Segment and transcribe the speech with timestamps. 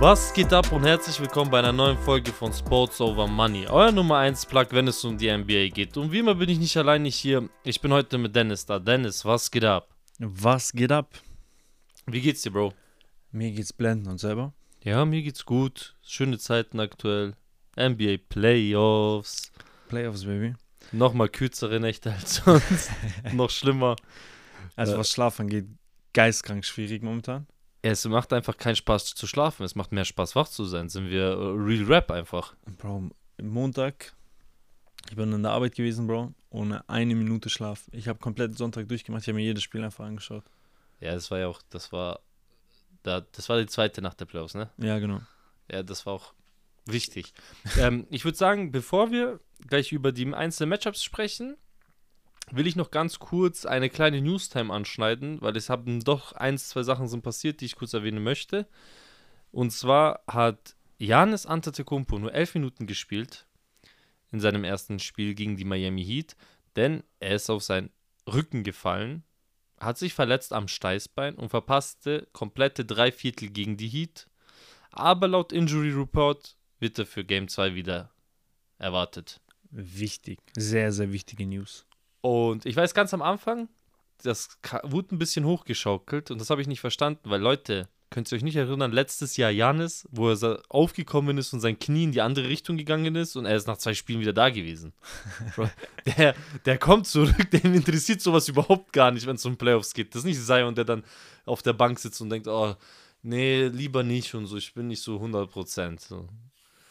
[0.00, 3.90] Was geht ab und herzlich willkommen bei einer neuen Folge von Sports Over Money, euer
[3.90, 5.96] Nummer 1 Plug, wenn es um die NBA geht.
[5.96, 7.48] Und wie immer bin ich nicht alleine hier.
[7.64, 8.78] Ich bin heute mit Dennis da.
[8.78, 9.88] Dennis, was geht ab?
[10.20, 11.14] Was geht ab?
[12.06, 12.74] Wie geht's dir, Bro?
[13.32, 14.52] Mir geht's blenden und selber?
[14.84, 15.96] Ja, mir geht's gut.
[16.02, 17.34] Schöne Zeiten aktuell.
[17.76, 19.50] NBA Playoffs.
[19.88, 20.54] Playoffs, Baby.
[20.92, 22.90] Nochmal kürzere Nächte als sonst.
[23.32, 23.96] Noch schlimmer.
[24.76, 24.98] Also Äh.
[24.98, 25.66] was Schlaf angeht,
[26.12, 27.46] geistkrank schwierig momentan.
[27.82, 29.64] Es macht einfach keinen Spaß zu schlafen.
[29.64, 30.88] Es macht mehr Spaß, wach zu sein.
[30.88, 32.54] Sind wir äh, Real Rap einfach.
[32.78, 33.10] Bro,
[33.40, 34.14] Montag,
[35.08, 37.88] ich bin in der Arbeit gewesen, Bro, ohne eine Minute Schlaf.
[37.92, 40.44] Ich habe komplett Sonntag durchgemacht, ich habe mir jedes Spiel einfach angeschaut.
[41.00, 42.20] Ja, das war ja auch, das war,
[43.02, 44.70] da, das war die zweite Nacht der Playoffs, ne?
[44.78, 45.20] Ja, genau.
[45.70, 46.34] Ja, das war auch
[46.84, 47.32] wichtig.
[47.78, 51.56] ähm, ich würde sagen, bevor wir gleich über die einzelnen Matchups sprechen,
[52.52, 56.82] will ich noch ganz kurz eine kleine Newstime anschneiden, weil es haben doch eins, zwei
[56.82, 58.66] Sachen sind passiert, die ich kurz erwähnen möchte.
[59.50, 63.46] Und zwar hat Janis Antetokounmpo nur elf Minuten gespielt
[64.30, 66.36] in seinem ersten Spiel gegen die Miami Heat,
[66.76, 67.90] denn er ist auf seinen
[68.26, 69.24] Rücken gefallen,
[69.80, 74.28] hat sich verletzt am Steißbein und verpasste komplette drei Viertel gegen die Heat.
[74.90, 78.10] Aber laut Injury Report wird er für Game 2 wieder
[78.78, 79.40] erwartet.
[79.70, 80.40] Wichtig.
[80.56, 81.87] Sehr, sehr wichtige News.
[82.20, 83.68] Und ich weiß ganz am Anfang,
[84.22, 88.36] das wurde ein bisschen hochgeschaukelt und das habe ich nicht verstanden, weil Leute, könnt ihr
[88.36, 92.22] euch nicht erinnern, letztes Jahr Janis, wo er aufgekommen ist und sein Knie in die
[92.22, 94.92] andere Richtung gegangen ist und er ist nach zwei Spielen wieder da gewesen.
[96.16, 100.14] Der, der kommt zurück, dem interessiert sowas überhaupt gar nicht, wenn es um Playoffs geht.
[100.14, 101.04] Das ist nicht Zion, der dann
[101.44, 102.74] auf der Bank sitzt und denkt, oh,
[103.22, 106.00] nee, lieber nicht und so, ich bin nicht so 100%.
[106.00, 106.28] So.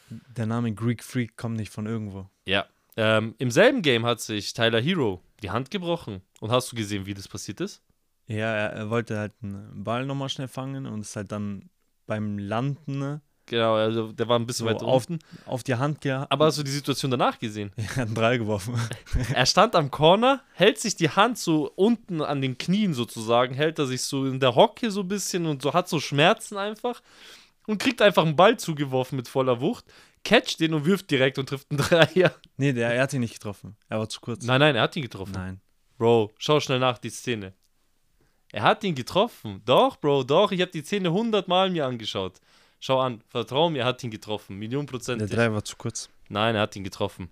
[0.09, 2.29] Der Name Greek Freak kommt nicht von irgendwo.
[2.45, 2.67] Ja.
[2.97, 6.21] Ähm, Im selben Game hat sich Tyler Hero die Hand gebrochen.
[6.39, 7.81] Und hast du gesehen, wie das passiert ist?
[8.27, 11.69] Ja, er, er wollte halt einen Ball nochmal schnell fangen und ist halt dann
[12.07, 15.23] beim Landen ne, Genau, also der war ein bisschen So, weiter auf- unten.
[15.45, 16.29] auf die Hand gehabt.
[16.29, 17.71] Aber hast du die Situation danach gesehen?
[17.77, 18.75] er hat einen Drei geworfen.
[19.33, 23.79] er stand am Corner, hält sich die Hand so unten an den Knien sozusagen, hält
[23.79, 27.01] er sich so in der Hocke so ein bisschen und so hat so Schmerzen einfach
[27.67, 29.85] und kriegt einfach einen Ball zugeworfen mit voller Wucht,
[30.23, 32.33] catcht den und wirft direkt und trifft einen Dreier.
[32.57, 33.75] nee, der, er hat ihn nicht getroffen.
[33.89, 34.45] Er war zu kurz.
[34.45, 35.33] Nein, nein, er hat ihn getroffen.
[35.33, 35.61] Nein.
[35.97, 37.53] Bro, schau schnell nach die Szene.
[38.51, 39.61] Er hat ihn getroffen.
[39.65, 40.51] Doch, Bro, doch.
[40.51, 42.39] Ich habe die Szene hundertmal mir angeschaut.
[42.79, 44.57] Schau an, vertrau mir, er hat ihn getroffen.
[44.57, 45.33] Million Der Prozent.
[45.33, 46.09] Drei war zu kurz.
[46.29, 47.29] Nein, er hat ihn getroffen.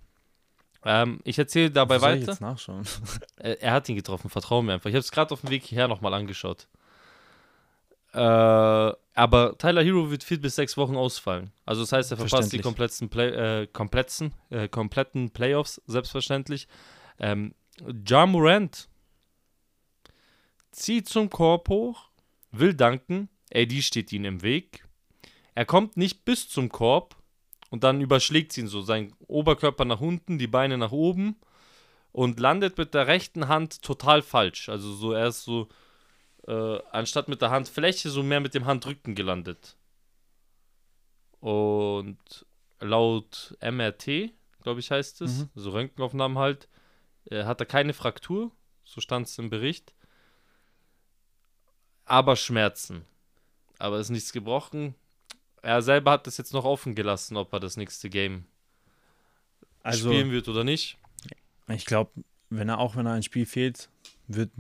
[0.84, 2.32] Ähm, ich erzähle dabei Wo soll ich weiter.
[2.32, 2.84] jetzt nachschauen.
[3.38, 4.90] Er, er hat ihn getroffen, vertrau mir einfach.
[4.90, 6.68] Ich habe es gerade auf dem Weg hierher nochmal angeschaut.
[8.16, 11.52] Äh, aber Tyler Hero wird vier bis sechs Wochen ausfallen.
[11.66, 16.68] Also das heißt, er verpasst die kompletten, Play, äh, kompletten, äh, kompletten Playoffs, selbstverständlich.
[17.20, 17.54] Ähm,
[18.08, 18.88] Ja Morant
[20.72, 22.10] zieht zum Korb hoch,
[22.52, 24.86] will danken, AD steht ihm im Weg.
[25.54, 27.16] Er kommt nicht bis zum Korb
[27.70, 31.36] und dann überschlägt ihn so, sein Oberkörper nach unten, die Beine nach oben
[32.14, 34.70] und landet mit der rechten Hand total falsch.
[34.70, 35.68] Also so, er ist so,
[36.48, 39.76] äh, anstatt mit der Handfläche, so mehr mit dem Handrücken gelandet.
[41.40, 42.18] Und
[42.80, 45.50] laut MRT, glaube ich, heißt es, Mhm.
[45.56, 46.68] so Röntgenaufnahmen halt,
[47.30, 48.52] äh, hat er keine Fraktur,
[48.84, 49.94] so stand es im Bericht.
[52.06, 53.06] Aber Schmerzen.
[53.80, 54.96] Aber ist nichts gebrochen.
[55.62, 58.46] Er selber hat das jetzt noch offen gelassen, ob er das nächste Game
[59.82, 60.98] Also, spielen wird oder nicht.
[61.68, 62.12] ich glaube,
[62.52, 63.90] wenn er auch wenn er ein Spiel fehlt,
[64.28, 64.52] wird,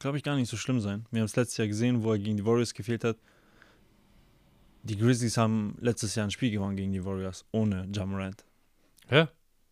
[0.00, 1.06] glaube ich, gar nicht so schlimm sein.
[1.12, 3.16] Wir haben es letztes Jahr gesehen, wo er gegen die Warriors gefehlt hat.
[4.82, 8.44] Die Grizzlies haben letztes Jahr ein Spiel gewonnen gegen die Warriors ohne Jamorant.
[9.10, 9.28] Ja.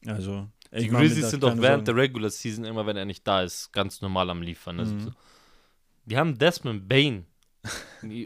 [0.07, 1.85] Also, Die Grizzlies sind auch während Sorgen.
[1.87, 4.79] der Regular Season immer, wenn er nicht da ist, ganz normal am Liefern.
[4.79, 5.15] Also, Mhm.
[6.05, 7.27] Die haben Desmond Bain.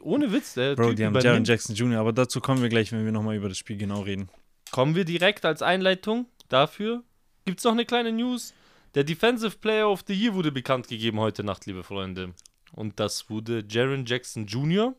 [0.03, 1.45] Ohne Witz, der Bro, Typ die haben Jaron.
[1.45, 4.29] Jackson Jr., aber dazu kommen wir gleich, wenn wir nochmal über das Spiel genau reden.
[4.71, 7.03] Kommen wir direkt als Einleitung dafür.
[7.45, 8.53] Gibt es noch eine kleine News?
[8.95, 12.35] Der Defensive Player of the Year wurde bekannt gegeben heute Nacht, liebe Freunde.
[12.73, 14.95] Und das wurde Jaron Jackson Jr.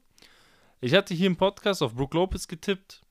[0.81, 3.01] Ich hatte hier im Podcast auf Brook Lopez getippt.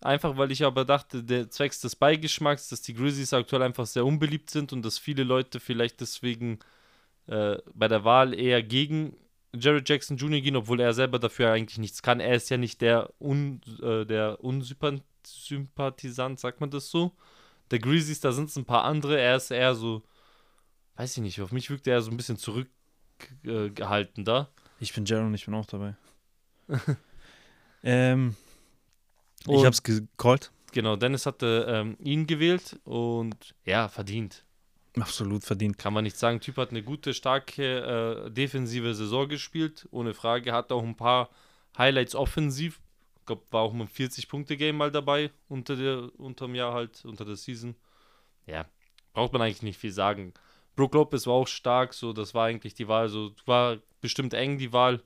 [0.00, 4.06] Einfach weil ich aber dachte, der zwecks des Beigeschmacks, dass die Grizzlies aktuell einfach sehr
[4.06, 6.60] unbeliebt sind und dass viele Leute vielleicht deswegen
[7.26, 9.16] äh, bei der Wahl eher gegen
[9.52, 10.40] Jared Jackson Jr.
[10.40, 12.20] gehen, obwohl er selber dafür eigentlich nichts kann.
[12.20, 17.16] Er ist ja nicht der, un, äh, der Unsympathisant, sagt man das so?
[17.70, 19.18] Der Grizzlies, da sind es ein paar andere.
[19.20, 20.02] Er ist eher so,
[20.96, 24.48] weiß ich nicht, auf mich wirkt er so ein bisschen zurückgehalten gehalten da.
[24.80, 25.96] Ich bin Jaron, ich bin auch dabei.
[27.82, 28.36] ähm,
[29.46, 30.52] Und- ich hab's gecallt.
[30.72, 34.44] Genau, Dennis hatte ähm, ihn gewählt und ja, verdient.
[35.00, 35.78] Absolut verdient.
[35.78, 36.40] Kann man nicht sagen.
[36.40, 39.88] Typ hat eine gute, starke äh, defensive Saison gespielt.
[39.90, 40.52] Ohne Frage.
[40.52, 41.30] Hat auch ein paar
[41.76, 42.80] Highlights offensiv.
[43.28, 47.36] Glaube, war auch mal ein 40-Punkte-Game mal dabei unter der, unterm Jahr halt, unter der
[47.36, 47.76] Season.
[48.46, 48.68] Ja,
[49.12, 50.34] braucht man eigentlich nicht viel sagen.
[50.74, 54.58] Brook Lopez war auch stark, so, das war eigentlich die Wahl, so, war bestimmt eng
[54.58, 55.02] die Wahl.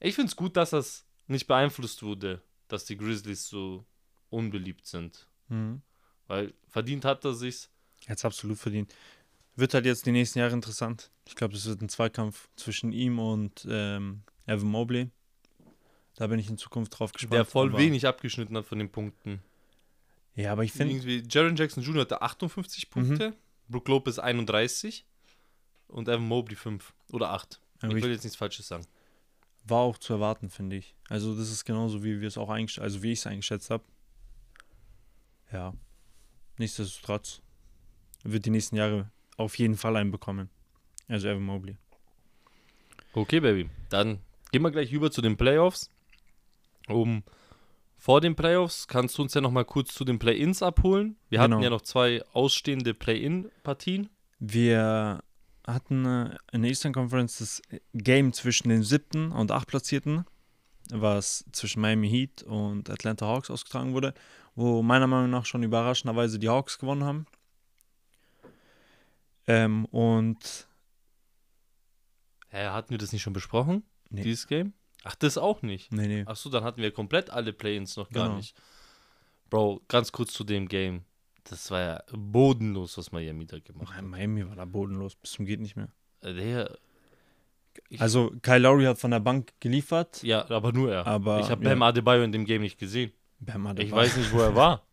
[0.00, 3.84] Ich finde es gut, dass das nicht beeinflusst wurde, dass die Grizzlies so
[4.30, 5.28] unbeliebt sind.
[5.48, 5.82] Mhm.
[6.26, 7.70] Weil verdient hat er sich's.
[8.08, 8.94] Jetzt absolut verdient.
[9.56, 11.10] Wird halt jetzt die nächsten Jahre interessant.
[11.26, 15.10] Ich glaube, es wird ein Zweikampf zwischen ihm und ähm, Evan Mobley.
[16.20, 17.32] Da bin ich in Zukunft drauf gespannt.
[17.32, 19.40] Der voll wenig abgeschnitten hat von den Punkten.
[20.34, 22.02] Ja, aber ich finde, Irgendwie, Jaron Jackson Jr.
[22.02, 22.90] hatte 58 Mhm.
[22.90, 23.34] Punkte,
[23.70, 25.06] Brook Lopez 31
[25.88, 27.58] und Evan Mobley 5 oder 8.
[27.80, 28.84] aber ich ich will jetzt nichts Falsches sagen.
[29.64, 30.94] war auch zu erwarten, finde ich.
[31.08, 33.82] Also das ist genauso, wie wir es auch eingeschätzt, also wie ich es eingeschätzt habe.
[35.50, 35.72] Ja.
[36.58, 37.40] Nichtsdestotrotz
[38.24, 40.50] wird die nächsten Jahre auf jeden Fall einen bekommen.
[41.08, 41.78] Also Evan Mobley.
[43.14, 43.70] Okay, Baby.
[43.88, 44.20] Dann
[44.52, 45.88] gehen wir gleich über zu den Playoffs.
[46.90, 47.22] Um
[47.96, 51.16] vor den Playoffs kannst du uns ja noch mal kurz zu den Play-ins abholen.
[51.28, 51.62] Wir hatten Genau.
[51.64, 54.08] ja noch zwei ausstehende Play-in-Partien.
[54.38, 55.22] Wir
[55.66, 60.24] hatten äh, in der Eastern Conference das Game zwischen den siebten und acht Platzierten,
[60.90, 64.14] was zwischen Miami Heat und Atlanta Hawks ausgetragen wurde,
[64.54, 67.26] wo meiner Meinung nach schon überraschenderweise die Hawks gewonnen haben.
[69.46, 70.68] Ähm, und
[72.48, 73.84] Hä, hatten wir das nicht schon besprochen?
[74.08, 74.22] Nee.
[74.22, 74.72] Dieses Game?
[75.04, 75.92] Ach, das auch nicht.
[75.92, 76.24] nee, nee.
[76.26, 78.36] Achso, dann hatten wir komplett alle Play-ins noch gar Genau.
[78.36, 78.54] nicht.
[79.48, 81.04] Bro, ganz kurz zu dem Game.
[81.44, 84.04] Das war ja bodenlos, was Miami da gemacht hat.
[84.04, 85.88] Miami war da bodenlos, bis zum geht nicht mehr.
[86.20, 86.78] Äh, Der,
[87.88, 91.06] ich, Also Kyle Lowry hat von der Bank geliefert, ja, aber nur er.
[91.06, 93.12] aber ich habe ja, Bam Adebayo in dem Game nicht gesehen.
[93.38, 93.96] Bam Ich Adebayo.
[93.96, 94.86] weiß nicht, wo er war.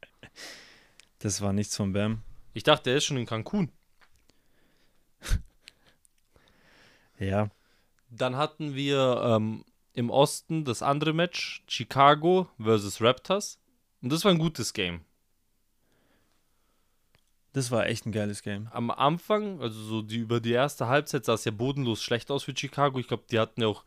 [1.20, 2.22] Das war nichts von Bam.
[2.54, 3.72] Ich dachte, er ist schon in Cancun.
[7.20, 7.50] Ja,
[8.10, 9.66] Dann hatten wir ähm,
[9.98, 13.60] im Osten das andere Match, Chicago versus Raptors.
[14.04, 15.02] Und das war ein gutes Game.
[17.54, 18.68] das war echt ein geiles Game.
[18.72, 22.44] Am Anfang, also so die über die erste Halbzeit sah es ja bodenlos schlecht aus
[22.44, 23.00] für Chicago.
[23.00, 23.84] Ich glaube, die hatten ja auch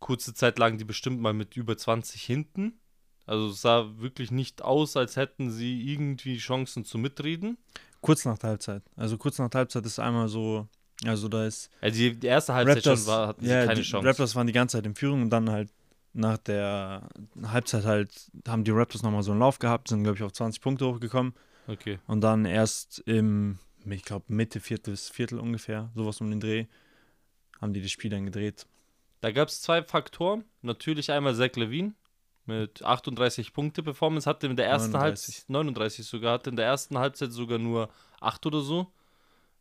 [0.00, 2.80] kurze Zeit lang die bestimmt mal mit über 20 hinten.
[3.24, 7.56] Also es sah wirklich nicht aus, als hätten sie irgendwie Chancen zu mitreden.
[8.00, 8.82] Kurz nach der Halbzeit.
[8.96, 10.66] Also kurz nach der Halbzeit ist einmal so,
[11.04, 13.80] also da ist Also die, die erste Halbzeit Raptors, schon war, hatten sie ja, keine
[13.80, 14.06] die Chance.
[14.08, 15.70] Raptors waren die ganze Zeit in Führung und dann halt
[16.14, 17.08] nach der
[17.42, 18.10] Halbzeit halt
[18.46, 21.34] haben die Raptors nochmal so einen Lauf gehabt, sind glaube ich auf 20 Punkte hochgekommen
[21.68, 21.98] Okay.
[22.06, 26.66] und dann erst im, ich glaube Mitte viertes Viertel ungefähr, sowas um den Dreh,
[27.60, 28.66] haben die das Spiel dann gedreht.
[29.20, 30.44] Da gab es zwei Faktoren.
[30.62, 31.94] Natürlich einmal Zach Levine
[32.44, 35.34] mit 38 Punkte Performance hatte in der ersten 39.
[35.36, 37.88] Halbzeit 39 sogar hatte in der ersten Halbzeit sogar nur
[38.20, 38.92] 8 oder so.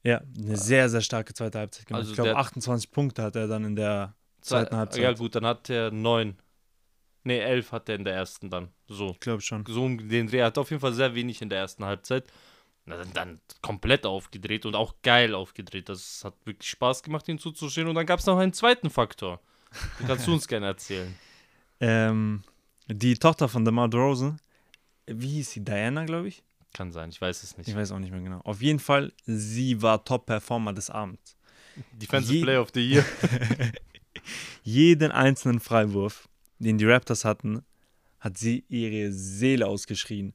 [0.03, 1.99] Ja, eine sehr, sehr starke zweite Halbzeit gemacht.
[1.99, 5.03] Also ich glaube der- 28 Punkte hat er dann in der zweiten Zwei- Halbzeit.
[5.03, 6.35] Ja gut, dann hat er 9.
[7.23, 8.69] Ne, 11 hat er in der ersten dann.
[8.87, 9.11] So.
[9.11, 9.63] Ich glaube schon.
[9.67, 10.37] So um den Dreh.
[10.39, 12.25] Er hat auf jeden Fall sehr wenig in der ersten Halbzeit.
[12.87, 15.87] Dann, dann komplett aufgedreht und auch geil aufgedreht.
[15.87, 17.87] Das hat wirklich Spaß gemacht, ihm zuzuschauen.
[17.87, 19.39] Und dann gab es noch einen zweiten Faktor.
[19.99, 21.13] Den kannst du uns gerne erzählen.
[21.83, 22.43] Ähm,
[22.87, 24.39] die Tochter von DeMar DeRozan,
[25.07, 25.65] wie hieß sie?
[25.65, 26.43] Diana, glaube ich?
[26.73, 27.67] Kann sein, ich weiß es nicht.
[27.67, 28.39] Ich weiß auch nicht mehr genau.
[28.41, 31.35] Auf jeden Fall, sie war Top-Performer des Abends.
[31.93, 33.05] Defensive Je- Player of the Year.
[34.63, 36.27] Jeden einzelnen Freiwurf,
[36.59, 37.63] den die Raptors hatten,
[38.19, 40.33] hat sie ihre Seele ausgeschrien.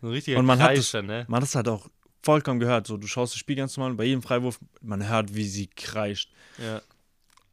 [0.00, 1.24] So ein richtiger Und man hat das- Kreischer, ne?
[1.28, 1.88] Man hat es halt auch
[2.22, 2.86] vollkommen gehört.
[2.86, 5.66] So, du schaust das Spiel ganz normal und bei jedem Freiwurf, man hört, wie sie
[5.68, 6.30] kreischt.
[6.58, 6.82] Ja,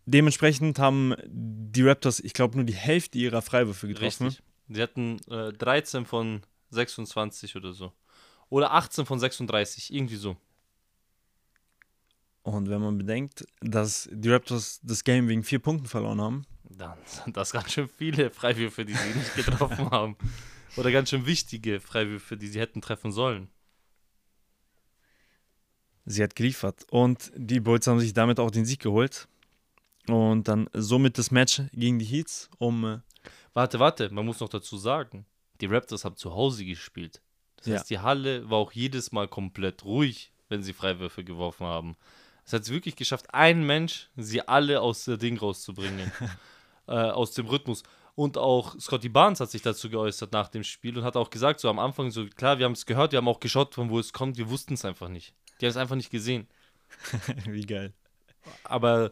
[0.09, 4.27] Dementsprechend haben die Raptors, ich glaube, nur die Hälfte ihrer Freiwürfe getroffen.
[4.27, 4.43] richtig.
[4.69, 6.41] Sie hatten äh, 13 von
[6.71, 7.91] 26 oder so.
[8.49, 10.37] Oder 18 von 36, irgendwie so.
[12.43, 16.97] Und wenn man bedenkt, dass die Raptors das Game wegen vier Punkten verloren haben, Dann
[17.05, 20.15] sind das ganz schön viele Freiwürfe, die sie nicht getroffen haben.
[20.77, 23.49] Oder ganz schön wichtige Freiwürfe, die sie hätten treffen sollen.
[26.05, 26.85] sie hat geliefert.
[26.89, 29.27] Und die Bulls haben sich damit auch den Sieg geholt.
[30.07, 32.85] Und dann somit das Match gegen die Heats um.
[32.85, 32.99] äh,
[33.53, 35.25] Warte, warte, man muss noch dazu sagen,
[35.59, 37.21] die Raptors haben zu Hause gespielt.
[37.57, 37.75] Das Ja.
[37.75, 41.95] heißt, die Halle war auch jedes Mal komplett ruhig, wenn sie Freiwürfe geworfen haben.
[42.45, 46.11] Es hat es wirklich geschafft, ein Mensch sie alle aus der Ding rauszubringen.
[46.87, 47.83] äh, aus dem Rhythmus.
[48.15, 51.59] Und auch Scotty Barnes hat sich dazu geäußert nach dem Spiel und hat auch gesagt,
[51.59, 53.99] so am Anfang, so klar, wir haben es gehört, wir haben auch geschaut, von wo
[53.99, 55.33] es kommt, wir wussten es einfach nicht.
[55.59, 56.47] Die haben es einfach nicht gesehen.
[57.45, 57.93] Wie geil.
[58.63, 59.11] aber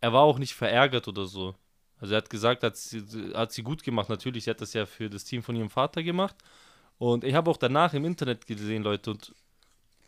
[0.00, 1.54] er war auch nicht verärgert oder so.
[1.98, 3.02] Also er hat gesagt, hat sie,
[3.34, 4.08] hat sie gut gemacht.
[4.10, 6.36] Natürlich, sie hat das ja für das Team von ihrem Vater gemacht.
[6.98, 9.34] Und ich habe auch danach im Internet gesehen, Leute, und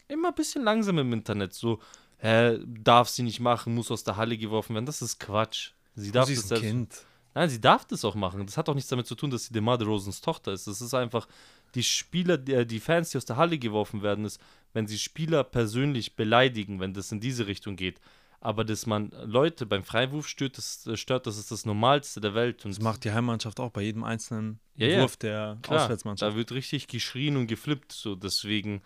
[0.09, 1.52] immer ein bisschen langsam im Internet.
[1.52, 1.81] So,
[2.19, 4.87] hä, darf sie nicht machen, muss aus der Halle geworfen werden.
[4.87, 5.73] Das ist Quatsch.
[5.95, 6.64] Sie darf sie das ist ein selbst.
[6.64, 7.07] Kind.
[7.35, 8.47] Nein, sie darf das auch machen.
[8.47, 10.66] Das hat auch nichts damit zu tun, dass sie DeMar DeRozans Tochter ist.
[10.66, 11.28] Das ist einfach
[11.75, 14.40] die Spieler, die, die Fans, die aus der Halle geworfen werden, ist,
[14.73, 18.00] wenn sie Spieler persönlich beleidigen, wenn das in diese Richtung geht.
[18.47, 22.65] Aber dass man Leute beim Freiwurf stört, das, stört, das ist das Normalste der Welt.
[22.65, 25.03] Und Das macht die Heimmannschaft auch bei jedem einzelnen Ja, ja.
[25.03, 26.33] Wurf der Klar, Auswärtsmannschaft.
[26.33, 27.91] Da wird richtig geschrien und geflippt.
[27.91, 28.83] So, deswegen,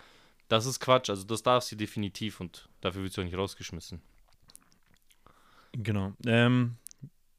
[0.48, 1.10] das ist Quatsch.
[1.10, 4.00] Also das darf sie definitiv und dafür wird sie auch nicht rausgeschmissen.
[5.72, 6.14] Genau.
[6.24, 6.76] Ähm,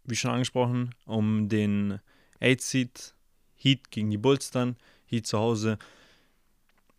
[0.04, 2.02] wie schon angesprochen, um den
[2.40, 3.16] 8-Seed
[3.56, 4.76] Heat gegen die Bulls dann.
[5.08, 5.80] Heat zu Hause.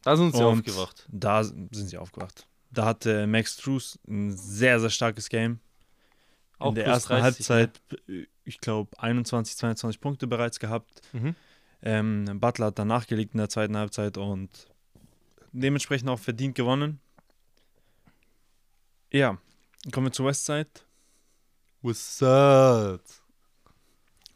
[0.02, 1.06] Da sind sie Und aufgewacht.
[1.12, 2.44] Da sind sie aufgewacht.
[2.72, 5.60] Da hatte Max Trues ein sehr, sehr starkes Game.
[6.58, 11.02] Auch In der ersten 30, Halbzeit, äh, ich glaube, 21, 22 Punkte bereits gehabt.
[11.12, 11.34] Mhm.
[11.82, 14.48] Ähm, Butler hat dann nachgelegt in der zweiten Halbzeit und
[15.52, 17.00] dementsprechend auch verdient gewonnen.
[19.12, 19.38] Ja,
[19.92, 20.70] kommen wir zur Westside.
[21.82, 23.00] Up?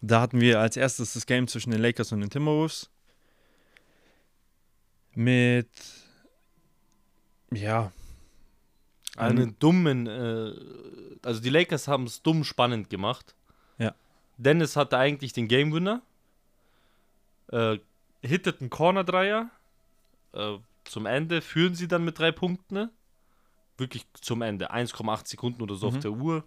[0.03, 2.91] Da hatten wir als erstes das Game zwischen den Lakers und den Timberwolves.
[5.15, 5.71] Mit,
[7.51, 7.93] ja,
[9.17, 10.53] Einen dummen, äh,
[11.25, 13.35] also die Lakers haben es dumm spannend gemacht.
[13.79, 13.95] Ja.
[14.37, 16.03] Dennis hatte eigentlich den Game Winner.
[17.49, 17.79] Äh,
[18.23, 19.51] hittet einen Corner-Dreier.
[20.33, 22.91] Äh, zum Ende führen sie dann mit drei Punkten.
[23.79, 24.71] Wirklich zum Ende.
[24.73, 25.97] 1,8 Sekunden oder so Mhm.
[25.97, 26.45] auf der Uhr.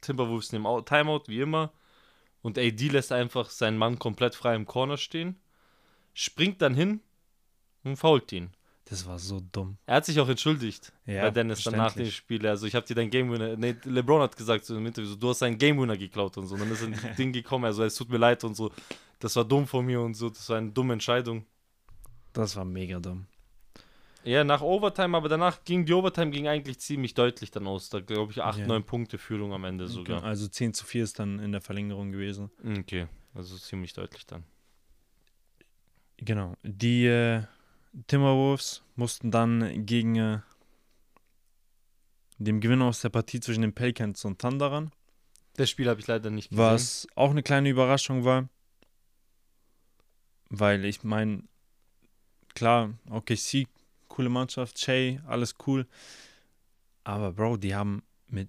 [0.00, 1.72] Timberwolves nehmen Timeout, wie immer.
[2.42, 5.38] Und AD lässt einfach seinen Mann komplett frei im Corner stehen.
[6.14, 7.00] Springt dann hin
[7.84, 8.50] und fault ihn.
[8.90, 9.78] Das war so dumm.
[9.86, 12.06] Er hat sich auch entschuldigt Ja, bei Dennis dann nach dem.
[12.10, 12.44] Spiel.
[12.46, 15.16] Also ich habe dir dein Game Winner, nee, LeBron hat gesagt so im Interview, so,
[15.16, 16.54] du hast seinen Game Winner geklaut und so.
[16.56, 18.70] Und dann ist ein Ding gekommen, also es tut mir leid und so.
[19.20, 21.46] Das war dumm von mir und so, das war eine dumme Entscheidung.
[22.32, 23.26] Das war mega dumm.
[24.22, 27.88] Ja, nach Overtime, aber danach ging die Overtime ging eigentlich ziemlich deutlich dann aus.
[27.88, 28.66] Da glaube ich 8, Ja.
[28.66, 30.22] 9 Punkte Führung am Ende sogar.
[30.24, 32.50] Also 10 zu 4 ist dann in der Verlängerung gewesen.
[32.80, 34.44] Okay, also ziemlich deutlich dann.
[36.18, 36.54] Genau.
[36.62, 37.42] Die äh,
[38.06, 40.38] Timberwolves mussten dann gegen äh,
[42.38, 44.92] dem Gewinner aus der Partie zwischen den Pelicans und Thunder ran,
[45.54, 46.64] Das Spiel habe ich leider nicht gesehen.
[46.64, 48.48] was auch eine kleine Überraschung war.
[50.48, 51.44] Weil ich meine,
[52.54, 53.66] klar, OKC,
[54.08, 55.86] coole Mannschaft, Shay, alles cool.
[57.04, 58.48] Aber Bro, die haben mit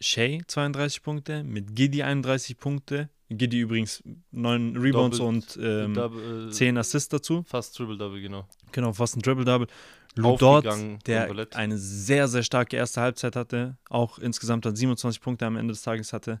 [0.00, 3.10] Shay 32 Punkte, mit Giddy 31 Punkte.
[3.30, 7.44] Giddy übrigens 9 Rebounds Doppelt- und ähm, Double, 10 Assists dazu.
[7.44, 8.46] Fast Triple-Double, genau.
[8.72, 9.68] Genau, fast ein Triple-Double.
[10.16, 10.66] Lou Dort,
[11.06, 15.72] der eine sehr, sehr starke erste Halbzeit hatte, auch insgesamt dann 27 Punkte am Ende
[15.72, 16.40] des Tages hatte,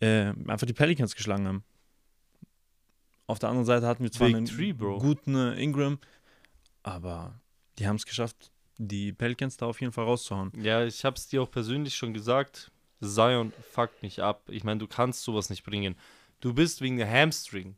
[0.00, 1.64] äh, einfach die Pelicans geschlagen haben.
[3.26, 5.98] Auf der anderen Seite hatten wir zwar Big einen Three, guten äh, Ingram,
[6.84, 7.40] aber
[7.78, 10.52] die haben es geschafft, die Pelicans da auf jeden Fall rauszuhauen.
[10.62, 12.70] Ja, ich habe es dir auch persönlich schon gesagt.
[13.00, 14.48] Zion fuckt mich ab.
[14.48, 15.96] Ich meine, du kannst sowas nicht bringen.
[16.40, 17.76] Du bist wegen der Hamstring.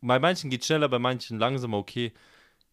[0.00, 2.12] Bei manchen geht schneller, bei manchen langsamer, okay.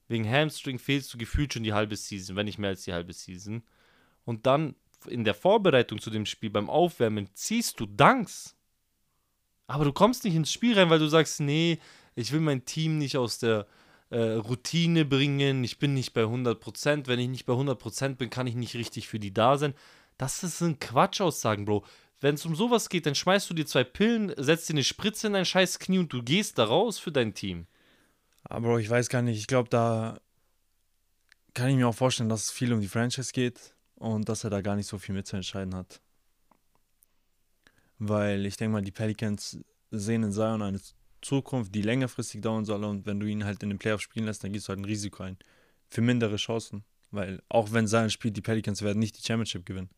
[0.07, 3.13] Wegen Hamstring fehlst du gefühlt schon die halbe Season, wenn nicht mehr als die halbe
[3.13, 3.63] Season.
[4.23, 4.75] Und dann
[5.07, 8.55] in der Vorbereitung zu dem Spiel, beim Aufwärmen, ziehst du Danks.
[9.67, 11.79] Aber du kommst nicht ins Spiel rein, weil du sagst, nee,
[12.15, 13.67] ich will mein Team nicht aus der
[14.09, 17.07] äh, Routine bringen, ich bin nicht bei 100%.
[17.07, 19.73] Wenn ich nicht bei 100% bin, kann ich nicht richtig für die da sein.
[20.17, 21.85] Das sind Quatschaussagen, Bro.
[22.19, 25.27] Wenn es um sowas geht, dann schmeißt du dir zwei Pillen, setzt dir eine Spritze
[25.27, 27.67] in dein scheiß Knie und du gehst da raus für dein Team.
[28.43, 30.19] Aber ich weiß gar nicht, ich glaube, da
[31.53, 34.49] kann ich mir auch vorstellen, dass es viel um die Franchise geht und dass er
[34.49, 36.01] da gar nicht so viel mitzuentscheiden hat.
[37.99, 39.59] Weil ich denke mal, die Pelicans
[39.91, 40.79] sehen in Zion eine
[41.21, 44.43] Zukunft, die längerfristig dauern soll und wenn du ihn halt in den Playoffs spielen lässt,
[44.43, 45.37] dann gehst du halt ein Risiko ein.
[45.89, 46.83] Für mindere Chancen.
[47.11, 49.89] Weil auch wenn Zion spielt, die Pelicans werden nicht die Championship gewinnen.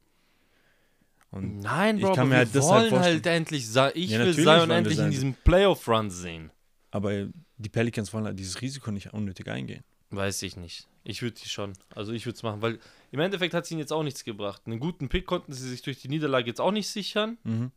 [1.31, 3.15] Und Nein, ich Bro, kann aber mir wir halt das halt wollen vorstellen.
[3.15, 3.63] halt endlich,
[3.95, 6.51] ich Ja, will Zion endlich in diesem Playoff-Run sehen.
[6.91, 9.83] aber die Pelicans wollen halt dieses Risiko nicht unnötig eingehen.
[10.11, 10.87] Weiß ich nicht.
[11.03, 11.73] Ich würde die schon.
[11.93, 12.79] Also ich würde es machen, weil
[13.11, 14.61] im Endeffekt hat es ihnen jetzt auch nichts gebracht.
[14.65, 17.37] Einen guten Pick konnten sie sich durch die Niederlage jetzt auch nicht sichern.
[17.43, 17.71] Mhm.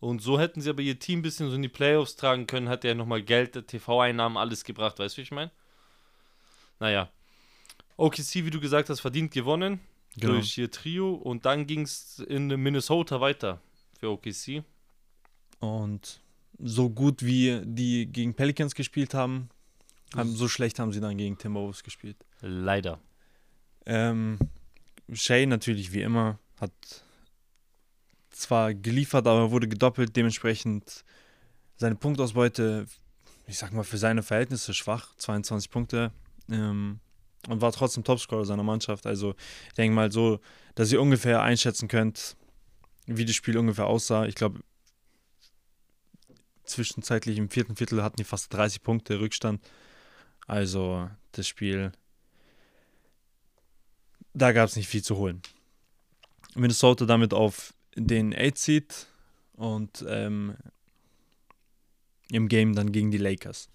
[0.00, 2.68] Und so hätten sie aber ihr Team ein bisschen so in die Playoffs tragen können,
[2.68, 5.50] hat ja nochmal Geld, TV-Einnahmen, alles gebracht, weißt du, wie ich meine?
[6.80, 7.08] Naja.
[7.96, 9.80] OKC, wie du gesagt hast, verdient gewonnen
[10.18, 10.34] Genau.
[10.34, 13.60] durch ihr Trio und dann ging es in Minnesota weiter
[13.98, 14.62] für OKC.
[15.60, 16.20] Und
[16.58, 19.50] so gut wie die gegen Pelicans gespielt haben,
[20.14, 22.16] haben so schlecht haben sie dann gegen Timberwolves gespielt.
[22.40, 23.00] Leider.
[23.84, 24.38] Ähm,
[25.12, 26.72] Shay natürlich wie immer hat
[28.30, 31.04] zwar geliefert, aber wurde gedoppelt, dementsprechend
[31.76, 32.86] seine Punktausbeute,
[33.46, 36.12] ich sag mal für seine Verhältnisse schwach, 22 Punkte
[36.50, 37.00] ähm,
[37.48, 39.06] und war trotzdem Topscorer seiner Mannschaft.
[39.06, 39.34] Also
[39.68, 40.40] ich denke mal so,
[40.74, 42.36] dass ihr ungefähr einschätzen könnt,
[43.06, 44.26] wie das Spiel ungefähr aussah.
[44.26, 44.60] Ich glaube,
[46.64, 49.62] zwischenzeitlich im vierten Viertel hatten die fast 30 Punkte Rückstand.
[50.46, 51.92] Also das Spiel,
[54.34, 55.42] da gab es nicht viel zu holen.
[56.54, 59.06] Minnesota damit auf den 8 Seed
[59.54, 60.56] und ähm,
[62.30, 63.68] im Game dann gegen die Lakers.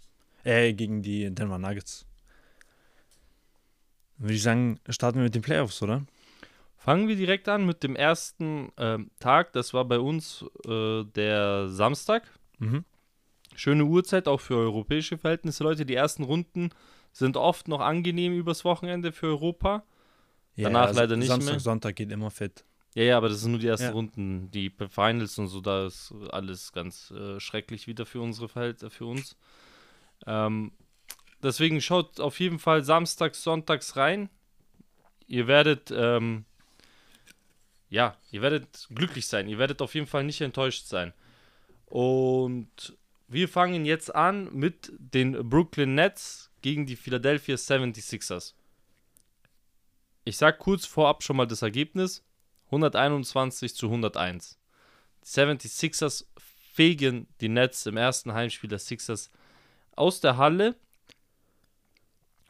[0.43, 2.05] Äh, gegen die Denver Nuggets.
[4.21, 6.03] Würde ich sagen, starten wir mit den Playoffs, oder?
[6.77, 9.51] Fangen wir direkt an mit dem ersten ähm, Tag.
[9.53, 12.23] Das war bei uns äh, der Samstag.
[12.59, 12.85] Mhm.
[13.55, 15.87] Schöne Uhrzeit, auch für europäische Verhältnisse, Leute.
[15.87, 16.69] Die ersten Runden
[17.11, 19.83] sind oft noch angenehm übers Wochenende für Europa.
[20.55, 21.59] Danach leider nicht Samstag, mehr.
[21.59, 22.63] Sonntag geht immer fit.
[22.93, 23.91] Ja, ja, aber das sind nur die ersten Ja.
[23.91, 24.51] Runden.
[24.51, 29.05] Die Finals und so, da ist alles ganz äh, schrecklich wieder für unsere Verhältnisse, für
[29.05, 29.35] uns.
[30.27, 30.73] Ähm,
[31.43, 34.29] deswegen schaut auf jeden Fall samstags, sonntags rein.
[35.27, 36.45] Ihr werdet, ähm,
[37.89, 39.47] ja, ihr werdet glücklich sein.
[39.47, 41.13] Ihr werdet auf jeden Fall nicht enttäuscht sein.
[41.85, 48.53] Und wir fangen jetzt an mit den Brooklyn Nets gegen die Philadelphia 76ers.
[50.23, 52.23] Ich sag kurz vorab schon mal das Ergebnis.
[52.67, 54.57] 121 zu 101.
[55.23, 56.25] Die 76ers
[56.73, 59.29] fegen die Nets im ersten Heimspiel der Sixers
[59.95, 60.75] aus der Halle.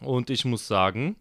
[0.02, 1.16] Und ich muss sagen,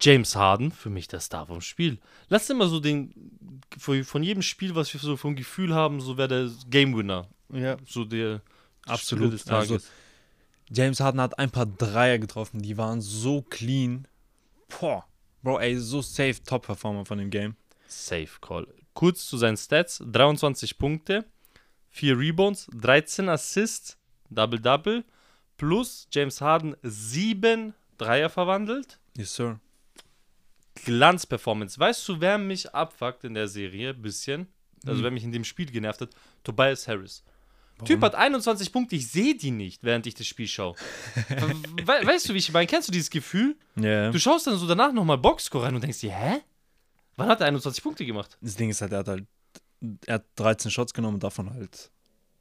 [0.00, 1.98] James Harden, für mich der Star vom Spiel.
[2.28, 6.28] Lass immer so den, von jedem Spiel, was wir so vom Gefühl haben, so wäre
[6.28, 7.28] der Game Winner.
[7.52, 7.76] Ja.
[7.86, 8.42] So der
[8.86, 9.24] Absolut.
[9.24, 9.70] Spieler des Tages.
[9.72, 9.86] Also,
[10.70, 14.06] James Harden hat ein paar Dreier getroffen, die waren so clean.
[14.80, 15.04] Boah.
[15.42, 17.56] Bro, ey, so safe Top-Performer von dem Game.
[17.86, 18.66] Safe Call.
[18.92, 21.24] Kurz zu seinen Stats: 23 Punkte,
[21.90, 23.96] 4 Rebounds, 13 Assists,
[24.30, 25.04] Double-Double,
[25.58, 28.98] plus James Harden 7 Dreier verwandelt.
[29.16, 29.60] Yes, sir.
[30.84, 31.78] Glanzperformance.
[31.78, 33.92] Weißt du, wer mich abfuckt in der Serie?
[33.94, 34.46] Bisschen.
[34.86, 35.04] Also, Hm.
[35.04, 36.10] wer mich in dem Spiel genervt hat?
[36.44, 37.24] Tobias Harris.
[37.84, 40.74] Typ hat 21 Punkte, ich sehe die nicht, während ich das Spiel schaue.
[41.14, 42.66] We weißt du, wie ich meine?
[42.66, 43.56] Kennst du dieses Gefühl?
[43.76, 44.10] Ja.
[44.10, 46.40] Du schaust dann so danach nochmal Boxscore rein und denkst dir, hä?
[47.16, 48.36] Wann hat er 21 Punkte gemacht?
[48.40, 49.26] Das Ding ist halt, er hat halt,
[50.06, 51.90] er hat 13 Shots genommen und davon halt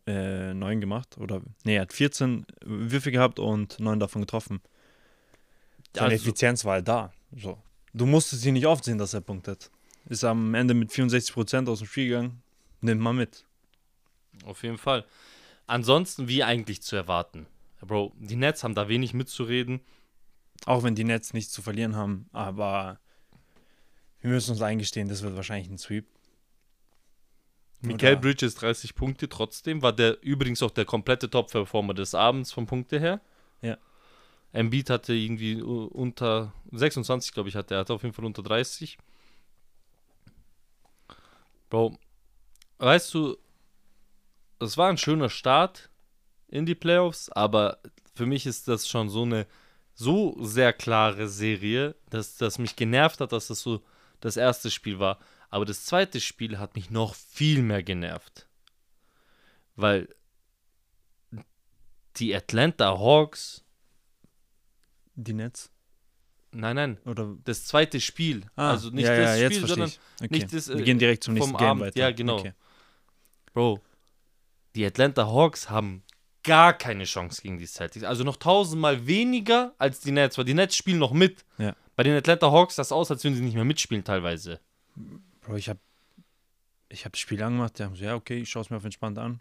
[0.07, 1.17] äh, 9 gemacht.
[1.17, 4.61] Oder, nee, er hat 14 Würfe gehabt und 9 davon getroffen.
[5.93, 7.11] Seine Also- Effizienz war halt da.
[7.35, 7.57] So.
[7.93, 9.71] Du musstest ihn nicht oft sehen, dass er punktet.
[10.05, 12.41] Ist am Ende mit 64% aus dem Spiel gegangen.
[12.81, 13.45] Nimmt mal mit.
[14.45, 15.05] Auf jeden Fall.
[15.65, 17.47] Ansonsten, wie eigentlich zu erwarten.
[17.81, 19.81] Bro, die Nets haben da wenig mitzureden.
[20.65, 22.99] Auch wenn die Nets nichts zu verlieren haben, aber
[24.21, 26.07] wir müssen uns eingestehen, das wird wahrscheinlich ein Sweep.
[27.81, 29.81] Michael Oder- Bridges 30 Punkte trotzdem.
[29.81, 33.21] War der übrigens auch der komplette Top-Performer des Abends vom Punkte her.
[33.61, 33.77] Ja.
[34.51, 37.81] Embiid hatte irgendwie unter 26, glaube ich, hatte er.
[37.81, 38.97] hatte auf jeden Fall unter 30.
[41.69, 41.97] Bro,
[42.79, 43.37] weißt du,
[44.59, 45.89] es war ein schöner Start
[46.47, 47.79] in die Playoffs, aber
[48.15, 49.45] für mich ist das schon so eine
[49.93, 53.81] so sehr klare Serie, dass das mich genervt hat, dass das so
[54.21, 55.19] das erste Spiel war.
[55.49, 58.47] Aber das zweite Spiel hat mich noch viel mehr genervt.
[59.75, 60.09] Weil
[62.17, 63.63] die Atlanta Hawks,
[65.15, 65.71] Die Nets?
[66.51, 69.91] nein, nein, Oder das zweite Spiel, also nicht Ah, ja, das ja, Spiel, sondern.
[70.21, 70.27] Okay.
[70.31, 71.81] nicht das, Wir äh, gehen direkt zum nächsten Game Abend.
[71.83, 71.99] weiter.
[71.99, 72.39] Ja, genau.
[72.39, 72.53] Okay.
[73.53, 73.79] Bro,
[74.75, 76.03] die Atlanta Hawks haben
[76.43, 78.05] gar keine Chance gegen die Celtics.
[78.05, 81.43] Also noch tausendmal weniger als die Nets, weil die Nets spielen noch mit.
[81.57, 81.75] Ja.
[81.95, 84.59] Bei den Atlanta Hawks sah es aus, als würden sie nicht mehr mitspielen teilweise.
[85.47, 85.79] Bro, ich habe
[86.89, 87.79] ich hab das Spiel angemacht.
[87.79, 89.39] Die haben so, ja, okay, ich schaue es mir auf entspannt an.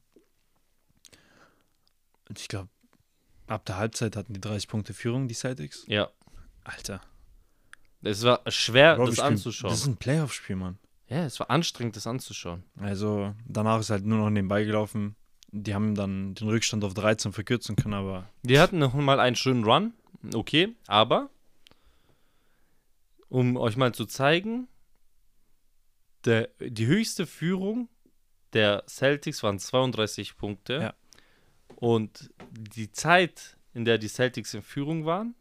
[2.29, 2.69] Und ich glaube,
[3.47, 5.85] ab der Halbzeit hatten die 30 Punkte Führung, die Celtics.
[5.89, 6.11] Ja,
[6.65, 7.01] Alter.
[8.03, 9.71] es war schwer, Bro, das anzuschauen.
[9.71, 10.79] Das ist ein Playoff-Spiel, Mann.
[11.09, 12.65] ja, es war anstrengend, das anzuschauen.
[12.81, 15.17] Also danach ist halt nur noch nebenbei gelaufen.
[15.53, 19.37] Die haben dann den Rückstand auf 13 verkürzen können, aber Die hatten noch mal einen
[19.37, 19.93] schönen Run,
[20.35, 21.31] okay, aber
[23.29, 24.69] um euch mal zu zeigen,
[26.27, 27.89] der, die höchste Führung
[28.53, 30.95] der Celtics waren 32 Punkte Ja.
[31.77, 35.35] und die Zeit, in der die Celtics in Führung waren,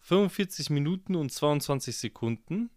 [0.00, 2.70] 45 Minuten und 22 Sekunden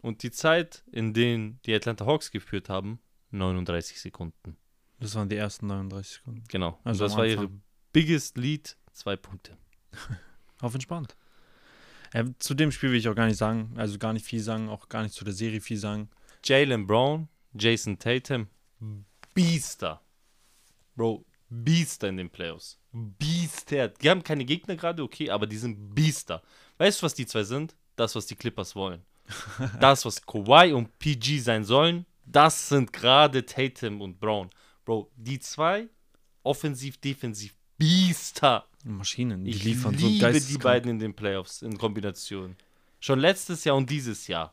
[0.00, 3.00] und die Zeit, in denen die Atlanta Hawks geführt haben,
[3.32, 4.56] 39 Sekunden.
[4.98, 6.44] das waren die ersten 39 Sekunden.
[6.48, 6.78] Genau.
[6.84, 7.50] Also und das war ihre
[7.92, 9.56] biggest Lead, zwei Punkte.
[10.60, 11.16] Auf entspannt.
[12.12, 14.68] Äh, zu dem Spiel will ich auch gar nicht sagen, also gar nicht viel sagen,
[14.68, 16.10] auch gar nicht zu der Serie viel sagen.
[16.44, 18.48] Jalen Brown, Jason Tatum,
[19.34, 20.00] Biester.
[20.96, 22.78] Bro, Biester in den Playoffs.
[22.92, 23.88] Biester.
[23.88, 26.42] Die haben keine Gegner gerade, okay, aber die sind Biester.
[26.78, 27.74] Weißt du, was die zwei sind?
[27.96, 29.02] Das, was die Clippers wollen.
[29.80, 34.50] Das, was Kawhi und PG sein sollen, das sind gerade Tatum und Brown.
[34.84, 35.88] Bro, die zwei
[36.42, 38.66] offensiv, defensiv Biester.
[38.84, 42.56] Maschinen, die Ich liefern so liebe die beiden in den Playoffs in Kombination.
[42.98, 44.52] Schon letztes Jahr und dieses Jahr.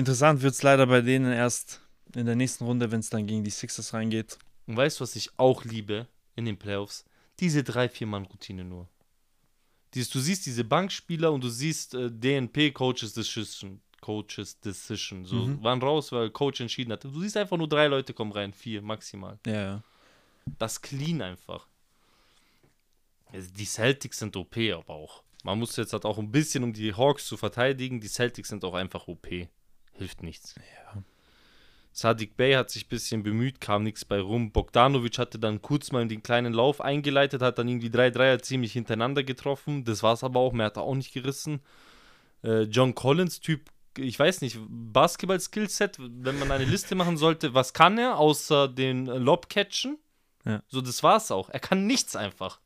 [0.00, 1.82] Interessant wird es leider bei denen erst
[2.14, 4.38] in der nächsten Runde, wenn es dann gegen die Sixers reingeht.
[4.66, 7.04] Und weißt du, was ich auch liebe in den Playoffs?
[7.38, 8.88] Diese drei, vier Mann-Routine nur.
[9.92, 13.82] Dieses, du siehst diese Bankspieler und du siehst äh, DNP Coaches Decision.
[14.00, 15.26] Coaches Decision.
[15.26, 15.62] So Mhm.
[15.62, 17.04] waren raus, weil Coach entschieden hat.
[17.04, 19.38] Du siehst einfach nur drei Leute kommen rein, vier maximal.
[19.46, 19.82] Ja, ja.
[20.58, 21.66] Das clean einfach.
[23.34, 25.22] Die Celtics sind OP, aber auch.
[25.44, 28.00] Man muss jetzt halt auch ein bisschen, um die Hawks zu verteidigen.
[28.00, 29.28] Die Celtics sind auch einfach OP.
[30.00, 30.54] Hilft nichts.
[30.56, 31.02] Ja.
[31.92, 34.50] Sadiq Bey hat sich ein bisschen bemüht, kam nichts bei rum.
[34.50, 38.72] Bogdanovic hatte dann kurz mal den kleinen Lauf eingeleitet, hat dann irgendwie drei Dreier ziemlich
[38.72, 39.84] hintereinander getroffen.
[39.84, 41.60] Das war es aber auch, mehr hat er auch nicht gerissen.
[42.42, 47.74] Äh, John Collins, Typ, ich weiß nicht, Basketball-Skillset, wenn man eine Liste machen sollte, was
[47.74, 49.98] kann er außer den äh, Lob-Catchen?
[50.46, 50.62] Ja.
[50.68, 51.50] So, das war's auch.
[51.50, 52.58] Er kann nichts einfach.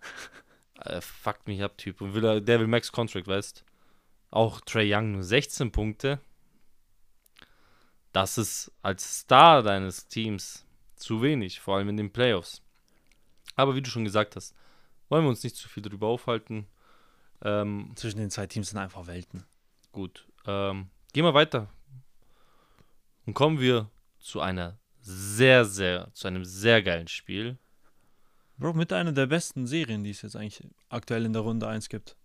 [0.80, 2.00] äh, fuckt mich ab, Typ.
[2.00, 3.66] Und will er, der will Max Contract, weißt
[4.32, 6.18] Auch Trey Young nur 16 Punkte.
[8.12, 10.64] Das ist als Star deines Teams
[10.96, 12.62] zu wenig, vor allem in den Playoffs.
[13.56, 14.54] Aber wie du schon gesagt hast,
[15.10, 16.66] wollen wir uns nicht zu viel darüber aufhalten.
[17.42, 19.44] Ähm, Zwischen den zwei Teams sind einfach Welten.
[19.92, 21.68] gut, ähm, gehen wir weiter.
[23.26, 27.58] Und kommen wir zu einer sehr, sehr, zu einem sehr geilen Spiel.
[28.56, 31.90] Bro, mit einer der besten Serien, die es jetzt eigentlich aktuell in der Runde 1
[31.90, 32.16] gibt.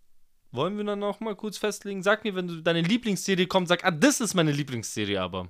[0.58, 2.02] Wollen wir dann noch mal kurz festlegen?
[2.02, 5.48] Sag mir, wenn du deine Lieblingsserie kommt, sag, ah, das ist meine Lieblingsserie aber.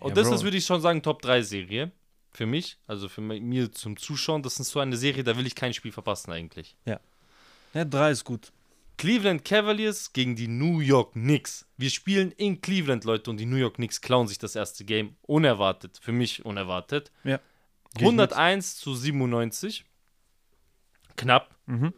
[0.00, 0.34] Und Ja, das Bro.
[0.36, 1.90] ist, würde ich schon sagen, Top 3 Serie.
[2.30, 4.42] Für mich, also für mi- mir zum Zuschauen.
[4.42, 6.76] Das ist so eine Serie, da will ich kein Spiel verpassen eigentlich.
[6.84, 7.00] Ja,
[7.84, 8.52] 3 ist gut.
[8.96, 11.66] Cleveland Cavaliers gegen die New York Knicks.
[11.76, 15.16] Wir spielen in Cleveland, Leute, und die New York Knicks klauen sich das erste Game.
[15.22, 15.98] Unerwartet.
[16.00, 17.10] Für mich unerwartet.
[17.24, 17.38] Ja.
[17.94, 19.84] Geh ich 101 zu 97.
[21.16, 21.54] Knapp.
[21.66, 21.92] Mhm.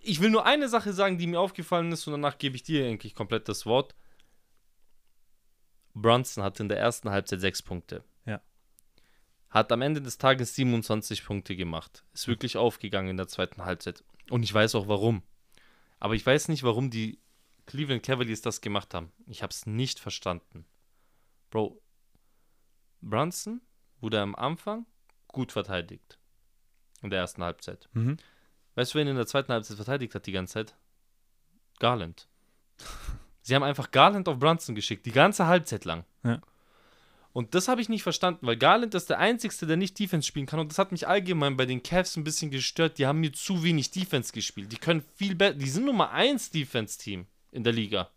[0.00, 2.86] Ich will nur eine Sache sagen, die mir aufgefallen ist, und danach gebe ich dir
[2.86, 3.94] eigentlich komplett das Wort.
[5.94, 8.04] Brunson hatte in der ersten Halbzeit sechs Punkte.
[8.26, 8.40] Ja.
[9.50, 12.04] Hat am Ende des Tages 27 Punkte gemacht.
[12.12, 14.02] Ist wirklich aufgegangen in der zweiten Halbzeit.
[14.30, 15.22] Und ich weiß auch warum.
[16.00, 17.20] Aber ich weiß nicht, warum die
[17.66, 19.12] Cleveland Cavaliers das gemacht haben.
[19.26, 20.66] Ich habe es nicht verstanden.
[21.50, 21.80] Bro,
[23.00, 23.60] Brunson
[24.00, 24.86] wurde am Anfang
[25.28, 26.18] gut verteidigt.
[27.02, 27.88] In der ersten Halbzeit.
[27.92, 28.16] Mhm.
[28.74, 30.74] Weißt du, wer ihn in der zweiten Halbzeit verteidigt hat die ganze Zeit?
[31.78, 32.28] Garland.
[33.42, 36.04] Sie haben einfach Garland auf Brunson geschickt, die ganze Halbzeit lang.
[36.22, 36.40] Ja.
[37.34, 40.46] Und das habe ich nicht verstanden, weil Garland ist der Einzige, der nicht Defense spielen
[40.46, 40.60] kann.
[40.60, 42.96] Und das hat mich allgemein bei den Cavs ein bisschen gestört.
[42.96, 44.70] Die haben mir zu wenig Defense gespielt.
[44.70, 45.54] Die können viel besser.
[45.54, 48.08] Die sind Nummer 1 Defense-Team in der Liga.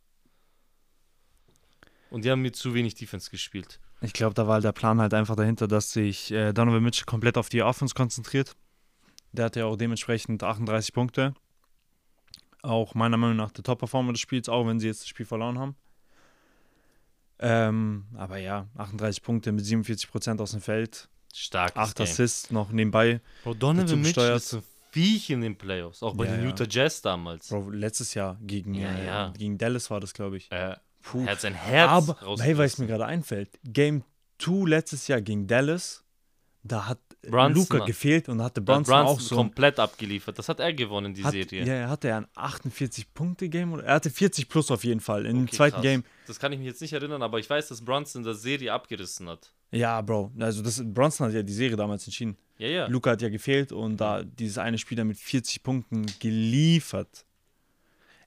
[2.12, 3.80] Und die haben mir zu wenig Defense gespielt.
[4.02, 7.06] Ich glaube, da war halt der Plan halt einfach dahinter, dass sich äh, Donovan Mitchell
[7.06, 8.56] komplett auf die Offense konzentriert.
[9.34, 11.34] Der hatte ja auch dementsprechend 38 Punkte.
[12.64, 15.60] Auch meiner Meinung nach der Top-Performer des Spiels, auch wenn sie jetzt das Spiel verloren
[15.60, 15.76] haben.
[17.40, 21.08] Ähm, aber ja, 38 Punkte mit 47% aus dem Feld.
[21.34, 22.04] Starkes 8 Game.
[22.08, 23.22] Assists noch nebenbei.
[23.44, 26.02] Bro, Donovan Mitchell ist ein Viech in den Playoffs.
[26.02, 26.50] Auch bei Ja, den ja.
[26.50, 27.50] Utah Jazz damals.
[27.50, 29.34] Bro, letztes Jahr gegen, Ja, äh, ja.
[29.38, 30.52] gegen Dallas war das, glaube ich.
[30.52, 31.26] Äh, Puh.
[31.26, 34.04] er hat sein Herz Aber, hey, weil es mir gerade einfällt, Game
[34.40, 36.04] 2 letztes Jahr gegen Dallas,
[36.64, 40.38] da hat Brunson Luca gefehlt und hatte hat Brunson, auch Brunson so komplett abgeliefert.
[40.40, 41.66] Das hat er gewonnen, die Hat, Serie.
[41.66, 43.74] Ja, er hatte ja ein 48-Punkte-Game.
[43.74, 45.26] oder- Er hatte 40 plus auf jeden Fall.
[45.26, 45.82] Im Okay, zweiten krass.
[45.84, 46.04] Game.
[46.28, 49.28] Das kann ich mich jetzt nicht erinnern, aber ich weiß, dass Brunson der Serie abgerissen
[49.30, 49.52] hat.
[49.72, 50.32] Ja, Bro.
[50.40, 52.38] Also das, Bronson hat ja die Serie damals entschieden.
[52.58, 52.88] Ja, ja.
[52.88, 57.26] Luca hat ja gefehlt und da dieses eine Spieler mit 40 Punkten geliefert.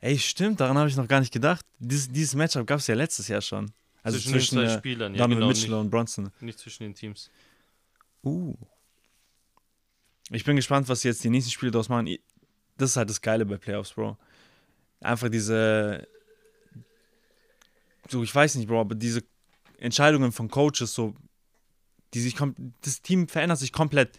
[0.02, 1.64] Ey, stimmt, daran habe ich noch gar nicht gedacht.
[1.78, 3.70] Dieses, dieses Matchup gab es ja letztes Jahr schon.
[4.02, 5.48] Also zwischen, zwischen, den zwei äh, Spielern, ja, Donovan genau.
[5.48, 6.30] Mitchell Nicht, und Bronson.
[6.40, 7.30] nicht zwischen den Teams.
[8.24, 8.54] Uh.
[10.30, 12.16] Ich bin gespannt, was jetzt die nächsten Spiele daraus machen.
[12.76, 14.16] Das ist halt das Geile bei Playoffs, Bro.
[15.00, 16.06] Einfach diese.
[18.08, 19.22] So, ich weiß nicht, Bro, aber diese
[19.78, 21.14] Entscheidungen von Coaches, so,
[22.14, 22.36] die sich
[22.82, 24.18] das Team verändert sich komplett.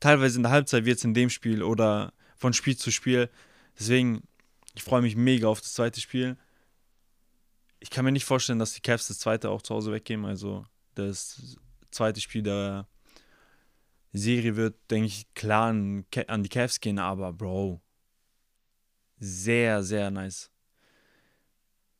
[0.00, 3.30] Teilweise in der Halbzeit wird es in dem Spiel oder von Spiel zu Spiel.
[3.78, 4.22] Deswegen,
[4.74, 6.36] ich freue mich mega auf das zweite Spiel.
[7.80, 10.24] Ich kann mir nicht vorstellen, dass die Cavs das zweite auch zu Hause weggeben.
[10.24, 10.64] Also
[10.94, 11.56] das
[11.90, 12.86] zweite Spiel der
[14.12, 17.80] Serie wird, denke ich, klar an, an die Cavs gehen, aber Bro,
[19.18, 20.50] sehr, sehr nice.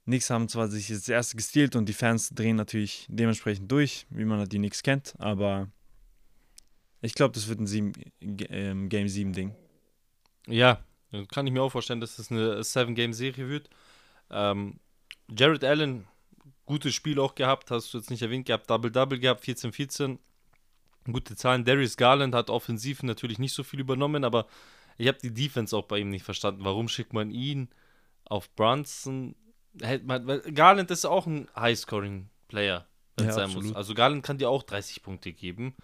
[0.04, 4.24] Knicks haben zwar sich das erste gestealt und die Fans drehen natürlich dementsprechend durch, wie
[4.24, 5.70] man die Knicks kennt, aber
[7.00, 9.54] ich glaube, das wird ein sieben, ähm, Game 7 Ding.
[10.46, 10.84] Ja,
[11.28, 13.68] kann ich mir auch vorstellen, dass es eine Seven-Game-Serie wird.
[14.30, 14.80] Ähm,
[15.28, 16.06] Jared Allen,
[16.64, 20.18] gutes Spiel auch gehabt, hast du jetzt nicht erwähnt gehabt, Double-Double gehabt, 14-14.
[21.10, 21.64] Gute Zahlen.
[21.64, 24.46] Darius Garland hat offensiv natürlich nicht so viel übernommen, aber
[24.98, 26.64] ich habe die Defense auch bei ihm nicht verstanden.
[26.64, 27.68] Warum schickt man ihn
[28.24, 29.34] auf Brunson?
[29.78, 32.86] Garland ist auch ein High-Scoring-Player,
[33.16, 33.68] wenn es ja, sein absolut.
[33.68, 33.76] muss.
[33.76, 35.74] Also Garland kann dir auch 30 Punkte geben.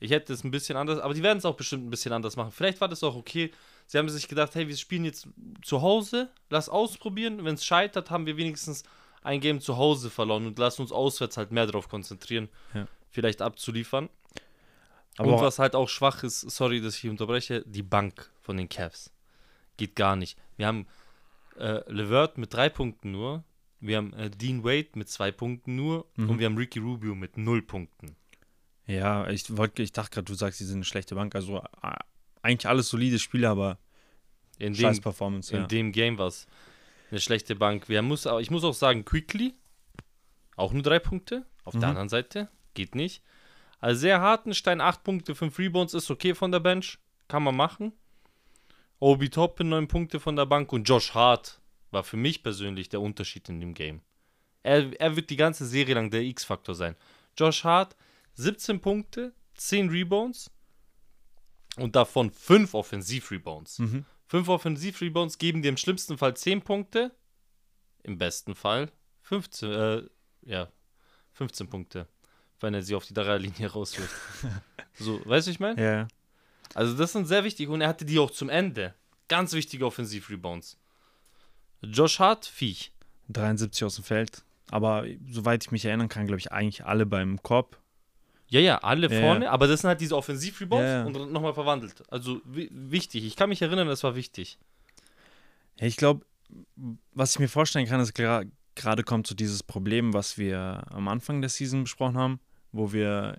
[0.00, 2.36] Ich hätte es ein bisschen anders, aber die werden es auch bestimmt ein bisschen anders
[2.36, 2.52] machen.
[2.52, 3.52] Vielleicht war das auch okay.
[3.86, 5.28] Sie haben sich gedacht, hey, wir spielen jetzt
[5.62, 7.44] zu Hause, lass ausprobieren.
[7.44, 8.82] Wenn es scheitert, haben wir wenigstens
[9.22, 12.86] ein Game zu Hause verloren und lassen uns auswärts halt mehr darauf konzentrieren, ja.
[13.10, 14.08] vielleicht abzuliefern.
[15.16, 18.68] Aber und was halt auch schwach ist, sorry, dass ich unterbreche, die Bank von den
[18.68, 19.12] Cavs.
[19.76, 20.38] Geht gar nicht.
[20.56, 20.86] Wir haben
[21.58, 23.44] äh, Levert mit drei Punkten nur,
[23.80, 26.30] wir haben äh, Dean Wade mit zwei Punkten nur mhm.
[26.30, 28.16] und wir haben Ricky Rubio mit null Punkten.
[28.86, 31.34] Ja, ich wollte, ich dachte gerade, du sagst, sie sind eine schlechte Bank.
[31.34, 31.94] Also äh,
[32.42, 33.78] eigentlich alles solide Spiele, aber
[34.58, 35.54] in scheiß dem, Performance.
[35.54, 35.66] In ja.
[35.66, 36.46] dem Game war es
[37.10, 37.88] eine schlechte Bank.
[37.88, 39.54] Wir muss, ich muss auch sagen, Quickly,
[40.56, 41.46] auch nur drei Punkte.
[41.64, 41.80] Auf mhm.
[41.80, 43.22] der anderen Seite, geht nicht.
[43.80, 46.98] Also sehr Hartenstein, acht Punkte, fünf Rebounds ist okay von der Bench.
[47.28, 47.92] Kann man machen.
[48.98, 53.00] Obi Toppin, neun Punkte von der Bank und Josh Hart war für mich persönlich der
[53.00, 54.02] Unterschied in dem Game.
[54.62, 56.96] Er, er wird die ganze Serie lang der X-Faktor sein.
[57.36, 57.96] Josh Hart,
[58.34, 60.50] 17 Punkte, 10 Rebounds
[61.76, 63.78] und davon 5 Offensiv-Rebounds.
[63.78, 64.04] Mhm.
[64.26, 67.12] 5 Offensiv-Rebounds geben dir im schlimmsten Fall 10 Punkte,
[68.02, 70.02] im besten Fall 15, äh,
[70.42, 70.68] ja,
[71.32, 72.06] 15 Punkte,
[72.60, 74.14] wenn er sie auf die Dreierlinie rauswirft.
[74.94, 75.82] so, weißt du, ich meine?
[75.82, 76.08] Ja.
[76.74, 78.94] Also, das sind sehr wichtig und er hatte die auch zum Ende.
[79.28, 80.76] Ganz wichtige Offensiv-Rebounds.
[81.82, 82.92] Josh Hart, Viech.
[83.28, 84.42] 73 aus dem Feld.
[84.70, 87.78] Aber soweit ich mich erinnern kann, glaube ich, eigentlich alle beim Korb.
[88.48, 89.50] Ja, ja, alle ja, vorne, ja.
[89.52, 92.02] aber das sind halt diese Offensiv-Rebounds ja, und nochmal verwandelt.
[92.10, 93.24] Also wichtig.
[93.24, 94.58] Ich kann mich erinnern, das war wichtig.
[95.76, 96.26] Ich glaube,
[97.12, 101.40] was ich mir vorstellen kann, ist gerade kommt so dieses Problem, was wir am Anfang
[101.40, 102.40] der Season besprochen haben,
[102.72, 103.38] wo wir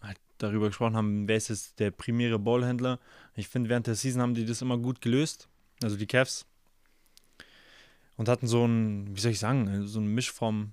[0.00, 2.98] halt darüber gesprochen haben, wer ist jetzt der primäre Ballhändler.
[3.34, 5.48] Ich finde, während der Season haben die das immer gut gelöst,
[5.82, 6.46] also die Cavs.
[8.16, 10.72] Und hatten so ein, wie soll ich sagen, so eine Mischform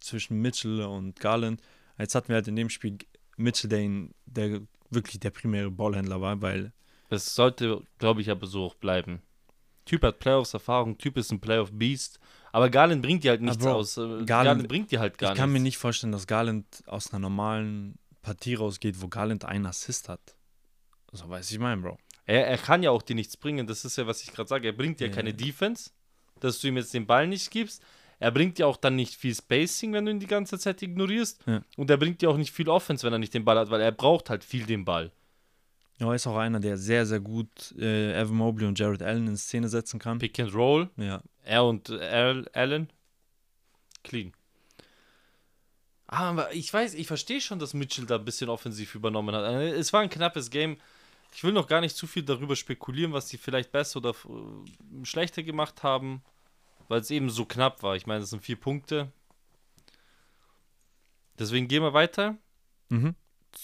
[0.00, 1.60] zwischen Mitchell und Garland
[2.00, 2.96] Jetzt hatten wir halt in dem Spiel
[3.36, 4.60] Mitchell, der, der
[4.90, 6.72] wirklich der primäre Ballhändler war, weil.
[7.10, 9.20] Es sollte, glaube ich, aber so auch bleiben.
[9.84, 12.20] Typ hat Playoffs-Erfahrung, Typ ist ein Playoff-Beast.
[12.52, 13.96] Aber Garland bringt dir halt nichts Bro, aus.
[13.96, 15.38] Äh, Garland, Garland, bringt dir halt gar nichts.
[15.38, 19.66] Ich kann mir nicht vorstellen, dass Garland aus einer normalen Partie rausgeht, wo Garland einen
[19.66, 20.34] Assist hat.
[21.12, 21.98] So weiß ich mein, Bro.
[22.26, 23.66] Er, er kann ja auch dir nichts bringen.
[23.66, 24.68] Das ist ja, was ich gerade sage.
[24.68, 25.14] Er bringt dir yeah.
[25.14, 25.90] keine Defense,
[26.38, 27.82] dass du ihm jetzt den Ball nicht gibst.
[28.18, 31.40] Er bringt dir auch dann nicht viel Spacing, wenn du ihn die ganze Zeit ignorierst.
[31.46, 31.62] Ja.
[31.76, 33.80] Und er bringt dir auch nicht viel Offense, wenn er nicht den Ball hat, weil
[33.80, 35.10] er braucht halt viel den Ball.
[36.00, 39.36] Ja, ist auch einer, der sehr, sehr gut äh, Evan Mobley und Jared Allen in
[39.36, 40.18] Szene setzen kann.
[40.18, 40.90] Pick and Roll.
[40.96, 41.22] Ja.
[41.44, 42.90] Er und äh, Allen.
[44.02, 44.32] Clean.
[46.06, 49.44] Ah, aber ich weiß, ich verstehe schon, dass Mitchell da ein bisschen offensiv übernommen hat.
[49.44, 50.78] Äh, es war ein knappes Game.
[51.32, 55.04] Ich will noch gar nicht zu viel darüber spekulieren, was sie vielleicht besser oder äh,
[55.04, 56.22] schlechter gemacht haben
[56.90, 57.94] weil es eben so knapp war.
[57.94, 59.12] Ich meine, das sind vier Punkte.
[61.38, 62.36] Deswegen gehen wir weiter
[62.88, 63.14] mhm.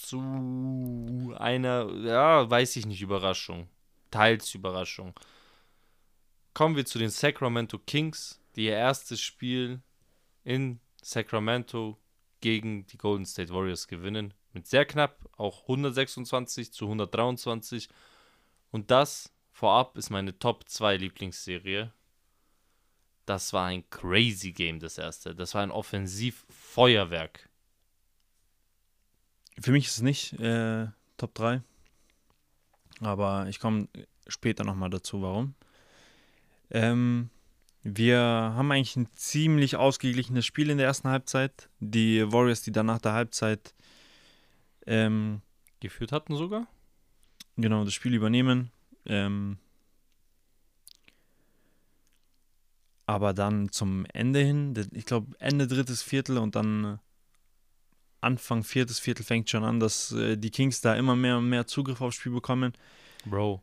[0.03, 3.69] Zu einer, ja, weiß ich nicht, Überraschung.
[4.11, 5.13] Teils Überraschung.
[6.55, 9.81] Kommen wir zu den Sacramento Kings, die ihr erstes Spiel
[10.45, 11.99] in Sacramento
[12.41, 14.33] gegen die Golden State Warriors gewinnen.
[14.53, 17.89] Mit sehr knapp, auch 126 zu 123.
[18.71, 21.93] Und das vorab ist meine Top 2 Lieblingsserie
[23.27, 25.35] das war ein crazy Game, das erste.
[25.35, 27.46] Das war ein Offensivfeuerwerk.
[29.61, 31.63] Für mich ist es nicht äh, Top 3.
[33.01, 33.89] Aber ich komme
[34.27, 35.55] später nochmal dazu, warum.
[36.71, 37.31] Ähm,
[37.83, 41.69] wir haben eigentlich ein ziemlich ausgeglichenes Spiel in der ersten Halbzeit.
[41.81, 43.75] Die Warriors, die dann nach der Halbzeit
[44.87, 45.43] ähm,
[45.81, 46.67] geführt hatten sogar.
[47.57, 48.71] Genau, das Spiel übernehmen.
[49.05, 49.59] Ähm,
[53.07, 56.97] Aber dann zum Ende hin, ich glaube Ende drittes Viertel und dann äh,
[58.21, 61.67] Anfang viertes Viertel fängt schon an, dass äh, die Kings da immer mehr und mehr
[61.67, 62.73] Zugriff aufs Spiel bekommen.
[63.25, 63.63] Bro,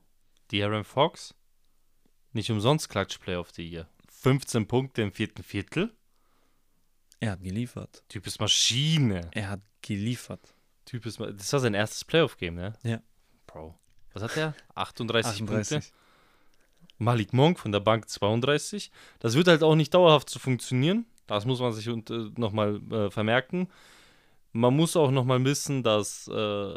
[0.52, 1.34] die Aaron Fox,
[2.32, 3.88] nicht umsonst Clutch Play of the Year.
[4.10, 5.94] 15 Punkte im vierten Viertel.
[7.20, 8.04] Er hat geliefert.
[8.10, 9.30] Typ ist Maschine.
[9.32, 10.54] Er hat geliefert.
[10.86, 12.74] Typ ist, das war sein erstes Playoff-Game, ne?
[12.84, 13.02] Ja.
[13.48, 13.78] Bro.
[14.14, 14.56] Was hat er?
[14.76, 15.48] 38, 38.
[15.48, 15.88] Punkte.
[16.98, 18.92] Malik Monk von der Bank 32.
[19.20, 21.06] Das wird halt auch nicht dauerhaft zu funktionieren.
[21.28, 22.02] Das muss man sich äh,
[22.38, 23.70] nochmal äh, vermerken.
[24.54, 26.76] Man muss auch nochmal wissen, dass äh,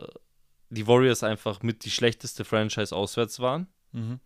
[0.70, 3.68] die Warriors einfach mit die schlechteste Franchise auswärts waren.
[3.92, 4.18] Mhm.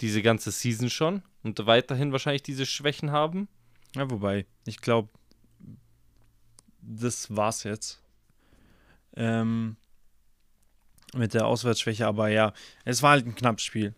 [0.00, 1.22] Diese ganze Season schon.
[1.42, 3.48] Und weiterhin wahrscheinlich diese Schwächen haben.
[3.94, 5.08] Ja, wobei, ich glaube,
[6.80, 8.02] das war's jetzt.
[9.16, 9.76] Ähm,
[11.14, 12.52] mit der Auswärtsschwäche, aber ja,
[12.84, 13.94] es war halt ein knappes Spiel.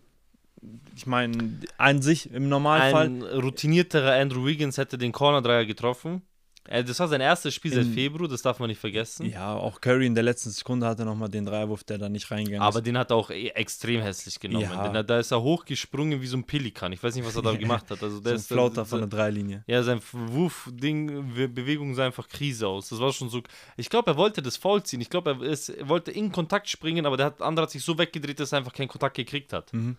[0.97, 3.07] Ich meine, an sich im Normalfall.
[3.07, 6.23] Ein routinierterer Andrew Wiggins hätte den Corner-Dreier getroffen.
[6.71, 9.27] Äh, Das war sein erstes Spiel seit Februar, das darf man nicht vergessen.
[9.31, 12.63] Ja, auch Curry in der letzten Sekunde hatte nochmal den Dreiwurf, der da nicht reingegangen
[12.63, 12.87] Aber ist.
[12.87, 14.63] den hat er auch eh extrem hässlich genommen.
[14.63, 15.03] Ja.
[15.03, 16.93] Da ist er hochgesprungen wie so ein Pelikan.
[16.93, 18.03] Ich weiß nicht, was er da gemacht hat.
[18.03, 19.65] Also So der ein ist Flauter der, von der Dreilinie.
[19.67, 22.89] Ja, sein Wurf-Ding, Be- Bewegung sah einfach Krise aus.
[22.91, 23.43] Das war schon so.
[23.77, 25.01] Ich glaube, er wollte das Foul ziehen.
[25.01, 27.83] Ich glaube, er, ist- er wollte in Kontakt springen, aber der hat, andere hat sich
[27.83, 29.73] so weggedreht, dass er einfach keinen Kontakt gekriegt hat.
[29.73, 29.97] Mhm.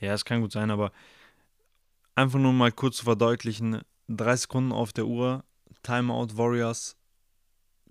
[0.00, 0.92] Ja, es kann gut sein, aber
[2.14, 5.44] einfach nur mal kurz zu verdeutlichen: drei Sekunden auf der Uhr,
[5.86, 6.96] Timeout Warriors,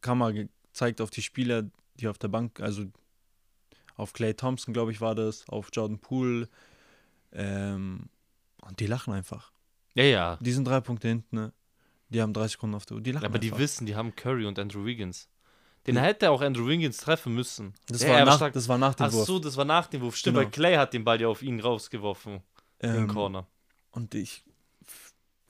[0.02, 1.64] Kamera gezeigt auf die Spieler,
[1.96, 2.84] die auf der Bank, also
[3.96, 6.50] auf Clay Thompson, glaube ich, war das, auf Jordan Poole.
[7.32, 8.10] Ähm,
[8.62, 9.52] und die lachen einfach.
[9.94, 10.38] Ja, ja.
[10.42, 11.54] Die sind drei Punkte hinten, ne?
[12.10, 13.02] Die haben drei Sekunden auf der Uhr.
[13.02, 13.60] Die lachen Aber die einfach.
[13.60, 15.30] wissen, die haben Curry und Andrew Wiggins.
[15.88, 16.02] Den Ja.
[16.02, 17.74] hätte auch Andrew Wiggins treffen müssen.
[17.88, 18.54] das, Ja, war nach, stark.
[18.54, 19.26] das war nach dem Ach Wurf.
[19.28, 20.16] so, das war nach dem Wurf.
[20.16, 20.46] Stimmt, Genau.
[20.46, 22.42] weil Clay hat den Ball ja auf ihn rausgeworfen.
[22.80, 23.48] im Ähm, Corner.
[23.92, 24.44] Und ich,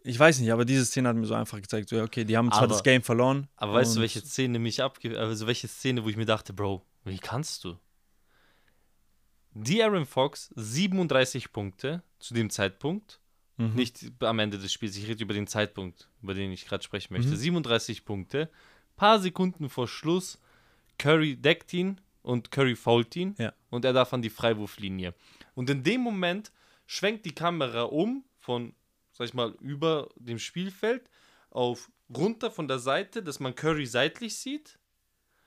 [0.05, 2.49] ich weiß nicht, aber diese Szene hat mir so einfach gezeigt, so, okay, die haben
[2.49, 3.47] zwar Aber- das Game verloren.
[3.55, 5.17] Aber weißt du, welche Szene mich abge...
[5.19, 7.77] Also welche Szene, wo ich mir dachte, Bro, wie kannst du?
[9.51, 13.19] Die Aaron Fox, 37 Punkte zu dem Zeitpunkt.
[13.57, 13.73] Mhm.
[13.73, 17.13] Nicht am Ende des Spiels, ich rede über den Zeitpunkt, über den ich gerade sprechen
[17.13, 17.31] möchte.
[17.31, 17.37] Mhm.
[17.37, 18.49] 37 Punkte.
[18.97, 20.39] Paar Sekunden vor Schluss,
[20.97, 23.33] Curry deckt ihn und Curry fault ihn.
[23.37, 23.53] Ja.
[23.69, 25.13] Und er darf an die Freiwurflinie.
[25.53, 26.51] Und in dem Moment
[26.85, 28.73] schwenkt die Kamera um von,
[29.17, 31.09] sag ich mal, über dem Spielfeld
[31.49, 34.77] auf runter von der Seite, dass man Curry seitlich sieht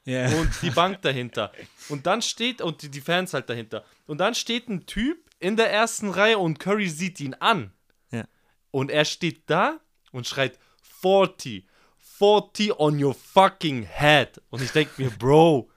[0.05, 0.27] Ja.
[0.41, 1.53] und die Bank dahinter.
[1.91, 3.85] Und dann steht, und die, die Fans halt dahinter.
[4.07, 7.73] Und dann steht ein Typ in der ersten Reihe und Curry sieht ihn an.
[8.11, 8.25] Ja.
[8.71, 9.79] Und er steht da
[10.11, 10.59] und schreit
[11.03, 11.67] 40,
[11.99, 14.41] 40 on your fucking head.
[14.49, 15.71] Und ich denke mir, Bro,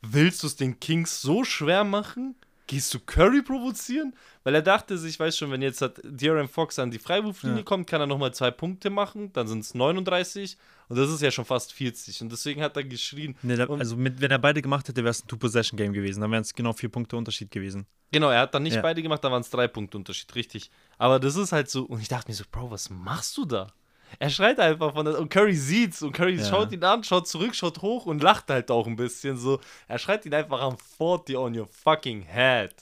[0.00, 2.36] willst du es den Kings so schwer machen?
[2.68, 4.14] Gehst du Curry provozieren?
[4.44, 7.62] Weil er dachte sich, weiß schon, wenn jetzt hat De'Aaron Fox an die Freiwurflinie Ja.
[7.64, 10.56] kommt, kann er nochmal zwei Punkte machen, dann sind es 39
[10.88, 12.20] und das ist ja schon fast 40.
[12.22, 13.36] Und deswegen hat er geschrien.
[13.42, 16.20] Nee, da, also mit, wenn er beide gemacht hätte, wäre es ein Two-Possession-Game gewesen.
[16.20, 17.86] Dann wären es genau vier Punkte Unterschied gewesen.
[18.12, 18.82] Genau, er hat dann nicht Ja.
[18.82, 20.70] beide gemacht, da waren es drei Punkte Unterschied, richtig.
[20.98, 23.72] Aber das ist halt so, und ich dachte mir so, Bro, was machst du da?
[24.18, 26.44] Er schreit einfach von der, und Curry sieht's und Curry Ja.
[26.44, 29.60] schaut ihn an, schaut zurück, schaut hoch und lacht halt auch ein bisschen so.
[29.86, 32.74] Er schreit ihn einfach an 40 on your fucking head.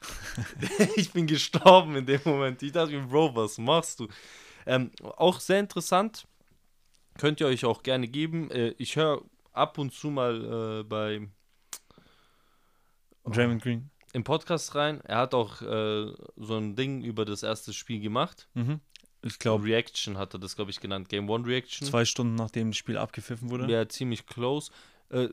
[0.96, 2.62] ich bin gestorben in dem Moment.
[2.62, 4.08] Ich dachte mir, Bro, was machst du?
[4.66, 6.26] Ähm, auch sehr interessant,
[7.18, 8.50] könnt ihr euch auch gerne geben.
[8.50, 11.28] Äh, ich höre ab und zu mal äh, bei
[13.26, 13.90] Draymond Green.
[14.12, 15.00] im Podcast rein.
[15.02, 18.48] Er hat auch äh, so ein Ding über das erste Spiel gemacht.
[18.54, 18.80] Mhm.
[19.22, 21.08] Ich glaube, Reaction hat er das, glaube ich, genannt.
[21.08, 21.86] Game One Reaction.
[21.86, 23.70] zwei Stunden nachdem das Spiel abgepfiffen wurde.
[23.70, 24.70] Ja, ziemlich close.
[25.10, 25.28] Äh,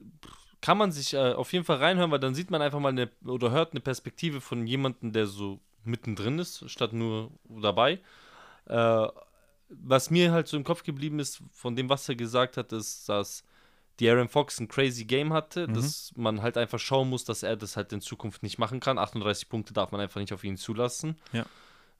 [0.62, 3.10] kann man sich äh, auf jeden Fall reinhören, weil dann sieht man einfach mal eine
[3.26, 8.00] oder hört eine Perspektive von jemandem, der so mittendrin ist, statt nur dabei.
[8.66, 9.08] Äh,
[9.70, 13.08] was mir halt so im Kopf geblieben ist, von dem, was er gesagt hat, ist,
[13.10, 13.44] dass
[14.00, 15.74] die Aaron Fox ein crazy Game hatte, Mhm.
[15.74, 18.98] dass man halt einfach schauen muss, dass er das halt in Zukunft nicht machen kann.
[18.98, 21.18] 38 Punkte darf man einfach nicht auf ihn zulassen.
[21.34, 21.46] Ja.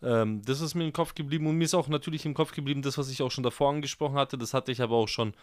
[0.04, 2.82] Ähm, das ist mir im Kopf geblieben und mir ist auch natürlich im Kopf geblieben,
[2.82, 5.34] das, was ich auch schon davor angesprochen hatte, das hatte ich aber auch schon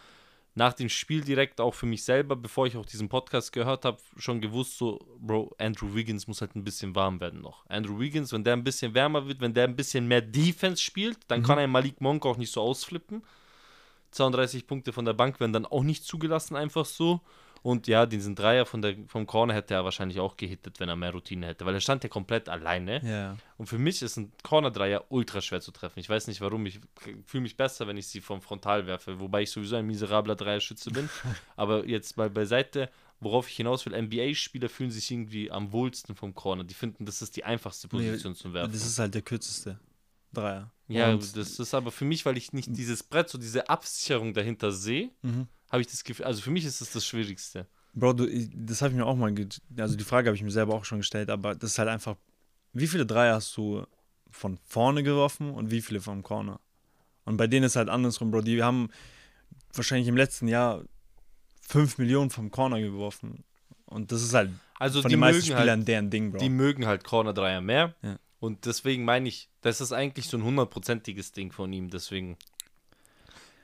[0.56, 3.98] nach dem Spiel direkt auch für mich selber, bevor ich auch diesen Podcast gehört habe,
[4.16, 7.68] schon gewusst, so, Bro, Andrew Wiggins muss halt ein bisschen warm werden noch.
[7.68, 11.18] Andrew Wiggins, wenn der ein bisschen wärmer wird, wenn der ein bisschen mehr Defense spielt,
[11.26, 11.44] dann Mhm.
[11.44, 13.24] kann ein Malik Monk auch nicht so ausflippen.
[14.12, 17.20] 32 Punkte von der Bank werden dann auch nicht zugelassen, einfach so.
[17.64, 20.96] Und ja, diesen Dreier von der, vom Corner hätte er wahrscheinlich auch gehittet, wenn er
[20.96, 23.00] mehr Routine hätte, weil er stand ja komplett alleine.
[23.02, 23.38] Ja.
[23.56, 25.98] Und für mich ist ein Corner-Dreier ultra schwer zu treffen.
[25.98, 26.66] Ich weiß nicht warum.
[26.66, 26.78] Ich
[27.24, 30.90] fühle mich besser, wenn ich sie vom Frontal werfe, wobei ich sowieso ein miserabler Dreierschütze
[30.90, 31.08] bin.
[31.56, 36.34] Aber jetzt mal beiseite, worauf ich hinaus will, NBA-Spieler fühlen sich irgendwie am wohlsten vom
[36.34, 36.64] Corner.
[36.64, 38.72] Die finden, das ist die einfachste Nee, Position zum Werfen.
[38.72, 39.80] Das ist halt der kürzeste
[40.34, 40.70] Dreier.
[40.88, 44.34] ja, Und- das ist aber für mich, weil ich nicht dieses Brett, so diese Absicherung
[44.34, 45.48] dahinter sehe, Mhm.
[45.74, 47.66] Habe ich das Gefühl, also für mich ist das das Schwierigste.
[47.94, 49.34] Bro, du, das habe ich mir auch mal,
[49.76, 52.16] also die Frage habe ich mir selber auch schon gestellt, aber das ist halt einfach,
[52.72, 53.84] wie viele Dreier hast du
[54.30, 56.60] von vorne geworfen und wie viele vom Corner?
[57.24, 58.88] Und bei denen ist halt andersrum, Bro, die haben
[59.72, 60.84] wahrscheinlich im letzten Jahr
[61.68, 63.42] 5 Millionen vom Corner geworfen.
[63.86, 66.38] Und das ist halt Also von die den meisten Spielern halt, deren Ding, Bro.
[66.38, 67.96] die mögen halt Corner-Dreier mehr.
[68.02, 68.18] Ja.
[68.38, 71.90] Und deswegen meine ich, das ist eigentlich so ein hundertprozentiges Ding von ihm.
[71.90, 72.36] Deswegen.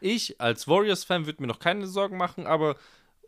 [0.00, 2.76] Ich als Warriors-Fan würde mir noch keine Sorgen machen, aber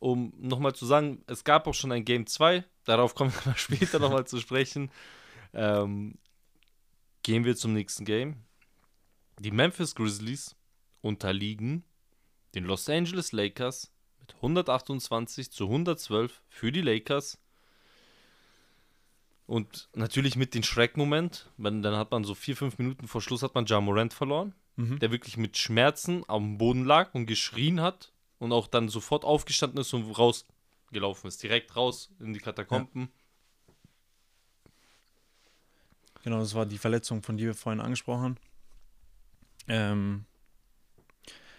[0.00, 3.98] um nochmal zu sagen, es gab auch schon ein Game 2, darauf kommen wir später
[3.98, 4.90] nochmal zu sprechen.
[5.54, 6.18] Ähm,
[7.22, 8.36] gehen wir zum nächsten Game.
[9.38, 10.56] Die Memphis Grizzlies
[11.02, 11.84] unterliegen
[12.54, 17.38] den Los Angeles Lakers mit 128 zu 112 für die Lakers.
[19.46, 23.42] Und natürlich mit dem Schreckmoment, wenn, dann hat man so vier, fünf Minuten vor Schluss
[23.42, 23.80] hat man Ja
[24.14, 24.98] verloren, Mhm.
[25.00, 29.78] der wirklich mit Schmerzen am Boden lag und geschrien hat und auch dann sofort aufgestanden
[29.80, 31.42] ist und rausgelaufen ist.
[31.42, 33.10] Direkt raus in die Katakomben.
[36.22, 38.36] Genau, das war die Verletzung, von der wir vorhin angesprochen haben.
[39.68, 40.24] Ähm,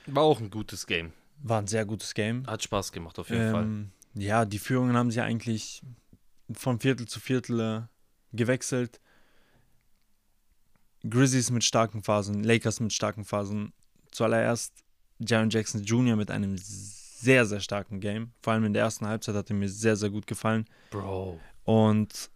[0.07, 1.13] War auch ein gutes Game.
[1.41, 2.45] war ein sehr gutes Game.
[2.47, 3.63] Hat Spaß gemacht, auf jeden Fall.
[3.63, 5.81] Ähm, ja, die Führungen haben sie eigentlich
[6.53, 7.81] von Viertel zu Viertel äh,
[8.35, 8.99] gewechselt.
[11.07, 13.73] Grizzlies mit starken Phasen, Lakers mit starken Phasen.
[14.11, 14.83] Zuallererst
[15.19, 16.15] Jaron Jackson Jr.
[16.15, 18.33] mit einem sehr, sehr starken Game.
[18.41, 20.65] Vor allem in der ersten Halbzeit hat er mir sehr, sehr gut gefallen.
[20.91, 21.39] Bro.
[21.63, 22.29] Und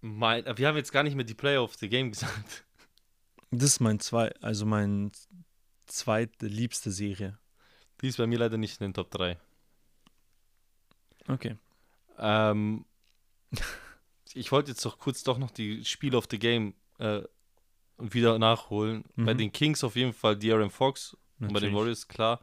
[0.00, 2.64] Mein, wir haben jetzt gar nicht mehr die Player of the Game gesagt.
[3.50, 5.12] das ist mein zwei, also mein
[5.86, 7.38] zweite liebste Serie.
[8.00, 9.38] Die ist bei mir leider nicht in den Top 3.
[11.28, 11.56] Okay.
[12.18, 12.86] Ähm,
[14.34, 17.22] ich wollte jetzt doch kurz doch noch die Spiel of the Game äh,
[17.98, 19.04] wieder nachholen.
[19.16, 19.38] Bei Mhm.
[19.38, 21.74] den Kings auf jeden Fall De'Aaron Fox und bei den Natürlich.
[21.74, 22.40] Warriors klar.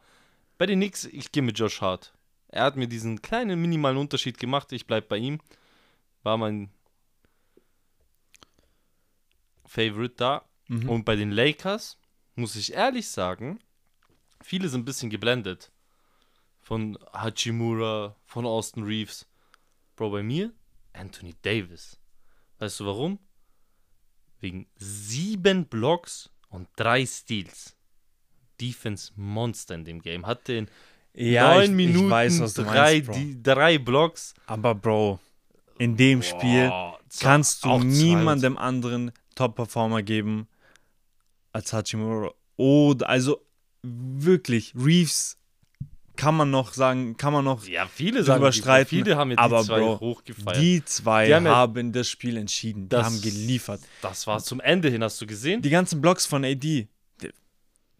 [0.58, 2.12] Bei den Knicks, ich gehe mit Josh Hart.
[2.48, 4.72] Er hat mir diesen kleinen minimalen Unterschied gemacht.
[4.72, 5.40] Ich bleibe bei ihm.
[6.22, 6.70] War mein
[9.66, 10.44] Favorite da.
[10.68, 10.88] Mhm.
[10.88, 11.98] Und bei den Lakers
[12.34, 13.58] muss ich ehrlich sagen,
[14.42, 15.70] viele sind ein bisschen geblendet.
[16.60, 19.26] Von Hachimura, von Austin Reeves.
[19.96, 20.52] Bro, bei mir
[20.92, 21.98] Anthony Davis.
[22.58, 23.18] Weißt du warum?
[24.40, 27.74] Wegen sieben Blocks und drei Steals.
[28.60, 30.26] Defense Monster in dem Game.
[30.26, 30.68] Hat den
[31.14, 34.34] ja, neun ich, Minuten ich weiß, drei, meinst, die, drei Blocks.
[34.46, 35.18] Aber Bro,
[35.78, 40.48] in dem Spiel Boah, kannst du auch zwei niemandem anderen Top-Performer geben
[41.52, 42.32] als Hachimura.
[42.56, 43.44] Oder, also
[43.82, 45.37] wirklich, Reeves
[46.18, 49.60] kann man noch sagen, kann man noch, Ja, viele die- streiten, viele haben jetzt aber
[49.60, 50.56] die zwei Bro, hochgefeiert.
[50.60, 52.82] die zwei Die haben haben, das Spiel entschieden.
[52.82, 53.80] Die Das- haben geliefert.
[54.02, 55.62] das war zum Ende hin, hast du gesehen?
[55.62, 56.88] Die ganzen Blocks von AD, die,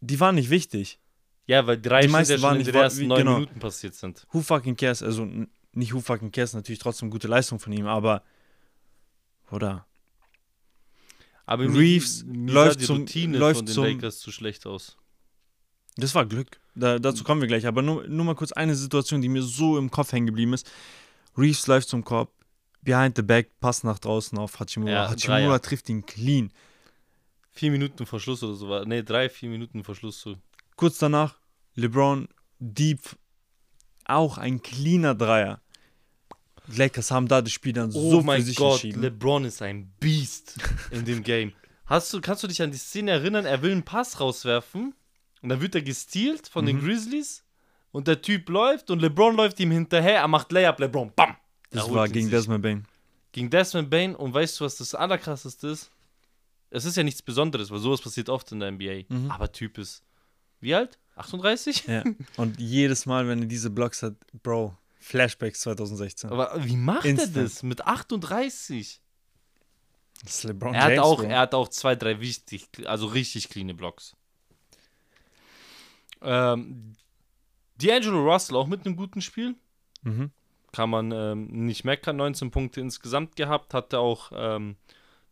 [0.01, 0.99] die waren nicht wichtig.
[1.47, 3.35] Ja, weil drei Die meisten ja waren in den ersten neun genau.
[3.35, 4.27] Minuten passiert sind.
[4.33, 5.03] Who fucking cares?
[5.03, 5.27] Also
[5.73, 8.23] nicht who fucking cares, natürlich trotzdem gute Leistung von ihm, aber
[9.51, 9.87] oder
[11.47, 14.97] Aber Reeves läuft die zum- Routine läuft von den zum- Lakers zu schlecht aus.
[15.97, 16.61] Das war Glück.
[16.79, 17.67] Da, dazu kommen wir gleich.
[17.67, 20.71] Aber nur, nur mal kurz eine Situation, die mir so im Kopf hängen geblieben ist.
[21.37, 22.33] Reeves läuft zum Korb,
[22.83, 24.93] behind the back, Pass nach draußen auf Hachimura.
[24.93, 25.63] Ja, Hachimura Dreier.
[25.63, 26.53] trifft ihn clean.
[27.53, 28.85] Vier Minuten vor Schluss oder so war.
[28.85, 30.37] Nee, drei, vier Minuten vor Schluss so.
[30.77, 31.39] Kurz danach,
[31.75, 32.29] LeBron,
[32.61, 33.01] Deep,
[34.05, 35.61] auch ein cleaner Dreier.
[36.69, 39.03] Lakers haben da das Spiel dann Oh so für mein sich Gott, entschieden.
[39.03, 40.55] LeBron ist ein Beast
[40.91, 41.53] in dem Game.
[41.87, 43.47] Hast du, kannst du dich an die Szene erinnern?
[43.47, 44.95] Er will einen Pass rauswerfen
[45.43, 46.85] und dann wird er gestealt von den Mhm.
[46.85, 47.45] Grizzlies
[47.93, 50.17] und der Typ läuft und LeBron läuft ihm hinterher.
[50.21, 51.37] Er macht Layup, LeBron, bam!
[51.71, 52.31] das Er war gegen sich.
[52.35, 52.87] Desmond Bain.
[53.33, 55.91] gegen Desmond Bain und weißt du, was das Allerkrasseste ist?
[56.71, 59.05] Es ist ja nichts Besonderes, weil sowas passiert oft in der NBA.
[59.09, 59.31] Mhm.
[59.31, 60.03] Aber Typ ist,
[60.61, 60.99] wie alt?
[61.17, 61.85] 38?
[61.87, 62.05] Ja.
[62.37, 66.31] Und jedes Mal, wenn er diese Blocks hat, Bro, Flashbacks 2016.
[66.31, 67.37] Aber wie macht Instant.
[67.37, 69.01] er das mit 38?
[70.25, 71.27] Das ist LeBron Er hat, James, auch, Bro.
[71.29, 74.15] er hat auch zwei, drei wichtig, also richtig cleane Blocks.
[76.23, 76.95] Ähm,
[77.81, 79.55] D'Angelo Russell auch mit einem guten Spiel.
[80.03, 80.31] Mhm.
[80.73, 82.17] Kann man ähm, nicht meckern.
[82.17, 83.73] 19 Punkte insgesamt gehabt.
[83.75, 84.77] Hatte auch ähm,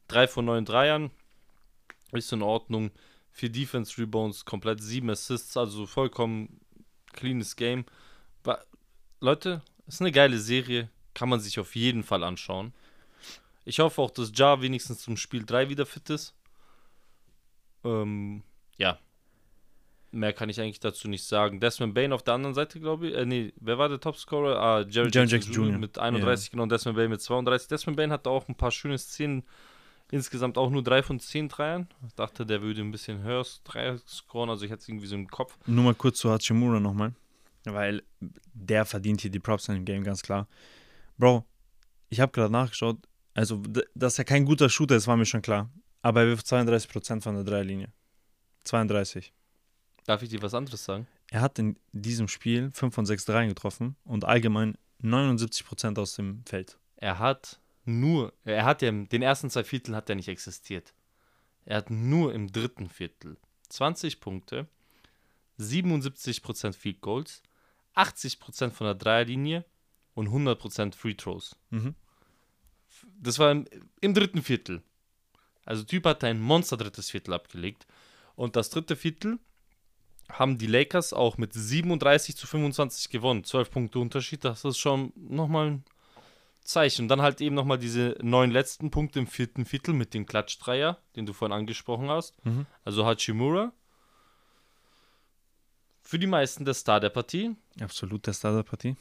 [0.09, 1.11] 3 von 9 Dreiern.
[2.13, 2.91] Ist in Ordnung.
[3.33, 5.57] 4 Defense Rebounds, komplett 7 Assists.
[5.57, 6.61] Also vollkommen
[7.13, 7.85] cleanes Game.
[8.45, 8.63] Wa-
[9.21, 10.89] Leute, ist eine geile Serie.
[11.15, 12.73] Kann man sich auf jeden Fall anschauen.
[13.65, 16.35] Ich hoffe auch, dass Ja wenigstens zum Spiel 3 wieder fit ist.
[17.85, 18.43] Ähm,
[18.79, 18.99] ja.
[20.17, 21.61] Mehr kann ich eigentlich dazu nicht sagen.
[21.61, 23.15] Desmond Bain auf der anderen Seite, glaube ich.
[23.15, 24.59] Äh, nee, wer war der Topscorer?
[24.59, 25.79] Ah, Jerry Jackson, Jackson Jr.
[25.79, 26.63] Mit 31, genau.
[26.63, 27.69] Und Desmond Bain mit 32.
[27.69, 29.45] Desmond Bain hatte auch ein paar schöne Szenen.
[30.11, 31.89] Insgesamt auch nur 3 von 10 Dreiern.
[32.07, 34.49] Ich dachte, der würde ein bisschen höher Dreier scoren.
[34.49, 35.59] Also ich hatte es irgendwie so im Kopf.
[35.67, 37.13] Nur mal kurz zu Hachimura nochmal.
[37.65, 40.49] Weil der verdient hier die Props in dem Game, ganz klar.
[41.19, 41.45] Bro,
[42.09, 42.99] ich habe gerade nachgeschaut.
[43.35, 43.63] Also,
[43.95, 45.69] dass er kein guter Shooter ist, war mir schon klar.
[46.01, 47.89] Aber er wirft 32% von der Dreierlinie.
[48.65, 49.33] 32.
[50.07, 51.07] Darf ich dir was anderes sagen?
[51.31, 56.45] Er hat in diesem Spiel 5 von 6 Dreien getroffen und allgemein 79% aus dem
[56.47, 56.79] Feld.
[56.97, 60.95] Er hat nur, er hat ja, den ersten zwei Vierteln hat er nicht existiert.
[61.65, 63.37] Er hat nur im dritten Viertel
[63.69, 64.69] 20 Punkte,
[65.59, 67.43] 77% Field Goals,
[67.97, 69.65] 80% von der Dreierlinie
[70.15, 71.57] und 100% Free Throws.
[71.71, 71.95] Mhm.
[73.19, 73.67] Das war im,
[74.01, 74.83] im dritten Viertel.
[75.65, 77.87] Also Typ hat ein Monster drittes Viertel abgelegt.
[78.37, 79.39] Und das dritte Viertel
[80.31, 83.45] haben die Lakers auch mit 37 zu 25 gewonnen.
[83.45, 85.81] 12 Punkte Unterschied, das ist schon nochmal
[86.63, 87.03] Zeichen.
[87.03, 90.99] Und dann halt eben nochmal diese neun letzten Punkte im vierten Viertel mit dem Klatschdreier,
[91.15, 92.35] den du vorhin angesprochen hast.
[92.45, 92.67] Mhm.
[92.85, 93.73] Also Hachimura.
[96.03, 97.57] Für die meisten der Star der Partie.
[97.81, 98.97] Absolut der Star der Partie.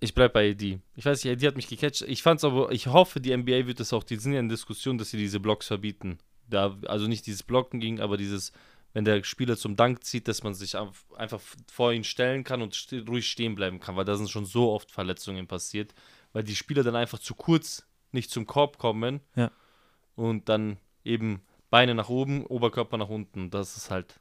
[0.00, 0.80] Ich bleib bei AD.
[0.96, 2.02] Ich weiß nicht, AD hat mich gecatcht.
[2.02, 4.98] Ich fand's aber, ich hoffe, die NBA wird das auch, die sind ja in Diskussion,
[4.98, 6.18] dass sie diese Blocks verbieten.
[6.46, 8.52] Da, also nicht dieses Blocken ging, aber dieses,
[8.94, 10.76] wenn der Spieler zum Dank zieht, dass man sich
[11.16, 11.40] einfach
[11.70, 14.70] vor ihn stellen kann und ste ruhig stehen bleiben kann, weil da sind schon so
[14.72, 15.94] oft Verletzungen passiert,
[16.32, 19.50] weil die Spieler dann einfach zu kurz nicht zum Korb kommen Ja.
[20.14, 23.50] und dann eben Beine nach oben, Oberkörper nach unten.
[23.50, 24.20] Das ist halt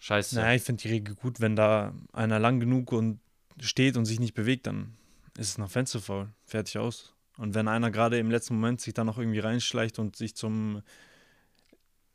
[0.00, 0.34] scheiße.
[0.36, 3.20] Naja, ich finde die Regel gut, wenn da einer lang genug und
[3.60, 4.96] steht und sich nicht bewegt, dann
[5.38, 6.28] ist es ein Offensive Foul.
[6.44, 7.14] Fertig aus.
[7.38, 10.82] Und wenn einer gerade im letzten Moment sich dann noch irgendwie reinschleicht und sich zum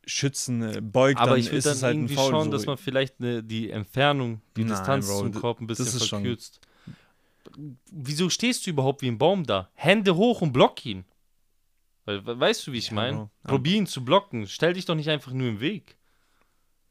[0.10, 2.52] Schützen äh, beugt, Aber dann ich würde ist dann es halt ein irgendwie schauen, so.
[2.52, 6.62] dass man vielleicht ne, die Entfernung, die Nein, Distanz Bro, zum Korb ein bisschen verkürzt.
[7.92, 9.70] Wieso stehst du überhaupt wie ein Baum da?
[9.74, 11.06] Hände hoch und block ihn.
[12.06, 13.18] We- weißt du, wie ich Ja, meine?
[13.18, 13.30] Bro.
[13.44, 14.48] Probier ihn zu blocken.
[14.48, 15.98] Stell dich doch nicht einfach nur im Weg.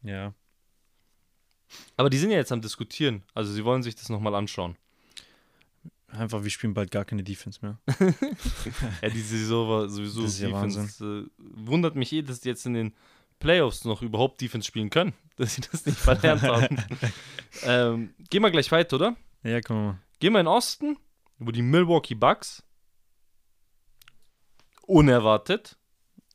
[0.03, 0.33] ja.
[1.97, 3.25] Aber die sind ja jetzt am Diskutieren.
[3.35, 4.77] Also sie wollen sich das nochmal anschauen.
[6.09, 7.79] Einfach, wir spielen bald gar keine Defense mehr.
[9.03, 11.05] Ja, die Saison war sowieso Das ist ja Defense.
[11.05, 12.95] Äh, wundert mich eh, dass die jetzt in den
[13.39, 15.13] Playoffs noch überhaupt Defense spielen können.
[15.37, 16.79] Dass sie das nicht verlernt haben.
[17.65, 19.17] ähm, gehen wir gleich weiter, oder?
[19.43, 19.99] Ja, komm mal.
[20.19, 20.97] Gehen wir in den Osten,
[21.39, 22.63] wo die Milwaukee Bucks
[24.87, 25.77] unerwartet,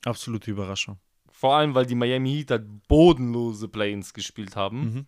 [0.06, 1.00] Absolute Überraschung.
[1.32, 5.06] vor allem weil die Miami Heat halt bodenlose Play-ins gespielt haben, Mhm.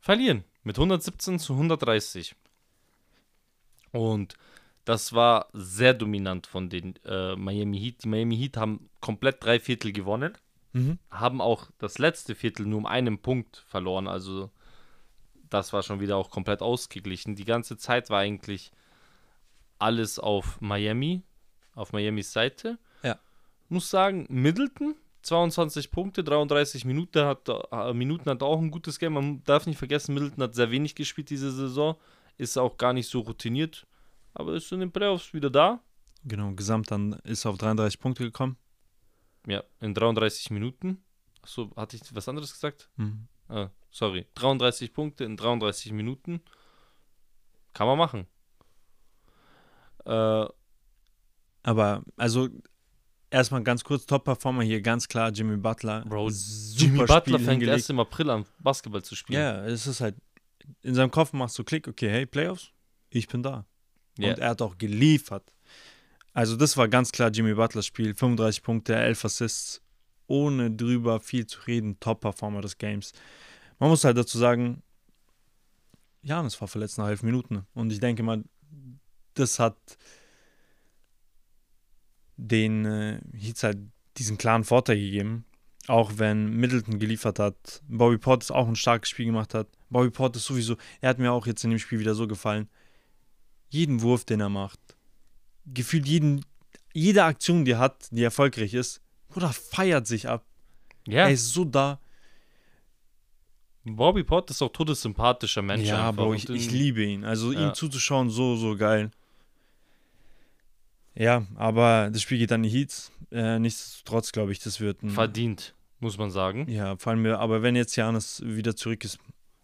[0.00, 2.34] verlieren mit 117 zu 130.
[3.94, 4.34] Und
[4.84, 8.04] das war sehr dominant von den äh, Miami Heat.
[8.04, 10.36] Die Miami Heat haben komplett drei Viertel gewonnen,
[10.72, 10.98] Mhm.
[11.08, 14.08] haben auch das letzte Viertel nur um einen Punkt verloren.
[14.08, 14.50] Also
[15.48, 17.36] das war schon wieder auch komplett ausgeglichen.
[17.36, 18.72] Die ganze Zeit war eigentlich
[19.78, 21.22] alles auf Miami,
[21.74, 22.78] auf Miamis Seite.
[23.02, 23.18] Ja.
[23.68, 29.14] Muss sagen, Middleton, 22 Punkte, 33 Minuten hat, äh, Minuten hat auch ein gutes Game.
[29.14, 31.96] Man darf nicht vergessen, Middleton hat sehr wenig gespielt diese Saison,
[32.36, 33.86] ist auch gar nicht so routiniert,
[34.34, 35.80] aber ist in den Playoffs wieder da.
[36.24, 38.56] Genau, gesamt dann ist er auf 33 Punkte gekommen.
[39.46, 41.04] Ja, in 33 Minuten.
[41.42, 42.88] Achso, hatte ich was anderes gesagt?
[42.96, 43.28] Mhm.
[43.48, 44.26] Ah, sorry.
[44.34, 46.40] 33 Punkte in 33 Minuten.
[47.74, 48.26] Kann man machen.
[50.06, 50.46] Äh,
[51.62, 52.48] Aber, also,
[53.30, 56.04] erstmal ganz kurz, Top-Performer hier, ganz klar, Jimmy Butler.
[56.06, 57.78] Bro, Jimmy Butler Spiel fängt hingelegt.
[57.78, 59.40] erst im April an, Basketball zu spielen.
[59.40, 60.16] Ja, es ist halt,
[60.82, 62.70] in seinem Kopf machst du Klick, okay, hey, Playoffs,
[63.10, 63.66] ich bin da.
[64.18, 64.30] Ja.
[64.30, 65.54] Und er hat auch geliefert.
[66.32, 69.82] Also das war ganz klar Jimmy Butlers Spiel, 35 Punkte, 11 Assists,
[70.26, 73.12] ohne drüber viel zu reden, Top-Performer des Games.
[73.78, 74.82] Man muss halt dazu sagen,
[76.22, 77.66] Janis war verletzt nach 11 Minuten.
[77.74, 78.42] Und ich denke mal,
[79.34, 79.76] das hat
[82.36, 83.78] den äh, Heats halt
[84.16, 85.44] diesen klaren Vorteil gegeben.
[85.86, 89.68] Auch wenn Middleton geliefert hat, Bobby Portis auch ein starkes Spiel gemacht hat.
[89.90, 92.68] Bobby Portis sowieso, er hat mir auch jetzt in dem Spiel wieder so gefallen.
[93.68, 94.80] Jeden Wurf, den er macht,
[95.66, 96.44] gefühlt jeden,
[96.92, 100.44] jede Aktion, die er hat, die erfolgreich ist, Bruder, feiert sich ab.
[101.06, 102.00] Ja, Er ist so da.
[103.84, 105.86] Bobby Pott ist auch todessympathischer Mensch.
[105.86, 106.22] ja, einfach.
[106.22, 107.24] Bro, Und ich, ich liebe ihn.
[107.24, 107.68] Also Ja.
[107.68, 109.10] ihm zuzuschauen, so, so geil.
[111.14, 113.12] Ja, aber das Spiel geht an die Heats.
[113.30, 115.10] Äh, nichtsdestotrotz glaube ich, das wird ein.
[115.10, 116.68] verdient, muss man sagen.
[116.68, 119.18] Ja, vor allem, aber wenn jetzt Janis wieder zurück ist,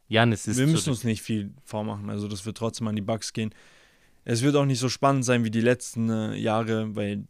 [0.09, 0.97] Janis ist wir müssen zurück.
[0.97, 2.11] uns nicht viel vormachen.
[2.11, 3.55] Also das wird trotzdem an die Bucks gehen.
[4.25, 7.25] Es wird auch nicht so spannend sein wie die letzten äh, Jahre, weil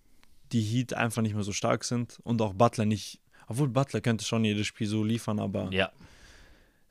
[0.52, 3.20] die Heat einfach nicht mehr so stark sind und auch Butler nicht.
[3.46, 5.92] Obwohl Butler könnte schon jedes Spiel so liefern, aber Ja,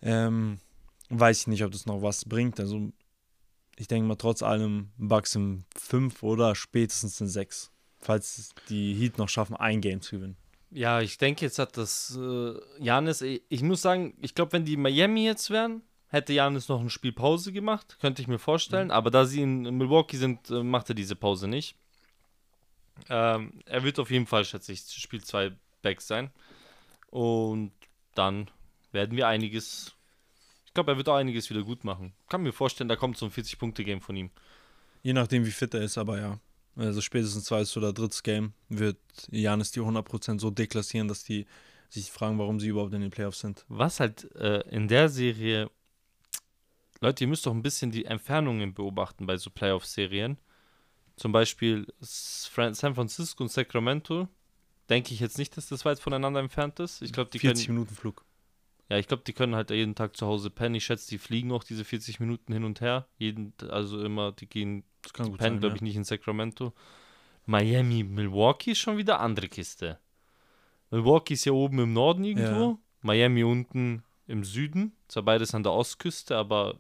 [0.02, 0.60] ähm,
[1.10, 2.60] weiß ich nicht, ob das noch was bringt.
[2.60, 2.92] Also
[3.80, 7.72] ich denke mal trotz allem Bucks in 5 oder spätestens in 6.
[8.02, 10.38] Falls die Heat noch schaffen, ein Game zu gewinnen.
[10.70, 14.76] Ja, ich denke, jetzt hat das äh, Janis, ich muss sagen, ich glaube, wenn die
[14.76, 18.92] Miami jetzt wären, hätte Janis noch eine Spielpause gemacht, könnte ich mir vorstellen.
[18.92, 21.76] Aber da sie in Milwaukee sind, äh, macht er diese Pause nicht.
[23.10, 26.32] Ähm, er wird auf jeden Fall, schätze ich, Spiel 2 back sein.
[27.12, 27.72] Und
[28.14, 28.52] dann
[28.92, 29.96] werden wir einiges,
[30.80, 32.14] glaube, er wird auch einiges wieder gut machen.
[32.30, 34.30] Kann mir vorstellen, da kommt so ein 40-Punkte-Game von ihm.
[35.04, 36.40] Je nachdem, wie fit er ist, aber ja.
[36.78, 38.98] Also spätestens zweites oder drittes Game wird
[39.30, 41.46] Janis die 100% so deklassieren, dass die
[41.90, 43.66] sich fragen, warum sie überhaupt in den Playoffs sind.
[43.68, 45.70] Was halt äh, in der Serie,
[47.02, 50.38] Leute, ihr müsst doch ein bisschen die Entfernungen beobachten bei so Playoff-Serien.
[51.18, 54.30] Zum Beispiel San Francisco und Sacramento.
[54.90, 57.02] Denke ich jetzt nicht, dass das weit voneinander entfernt ist.
[57.02, 57.80] Ich glaube, die 40 können.
[57.80, 58.24] Minuten Flug.
[58.90, 60.76] Ja, ich glaube, die können halt jeden Tag zu Hause pennen.
[60.76, 63.08] Ich schätze, die fliegen auch diese 40 Minuten hin und her.
[63.18, 65.76] Jeden, also immer, die gehen, Das kann die gut pennen, glaube Ja.
[65.76, 66.74] ich, nicht in Sacramento.
[67.46, 70.00] Miami, Milwaukee ist schon wieder andere Kiste.
[70.90, 72.72] Milwaukee ist ja oben im Norden irgendwo.
[72.72, 72.78] Ja.
[73.02, 74.94] Miami unten im Süden.
[75.08, 76.76] Zwar beides an der Ostküste, aber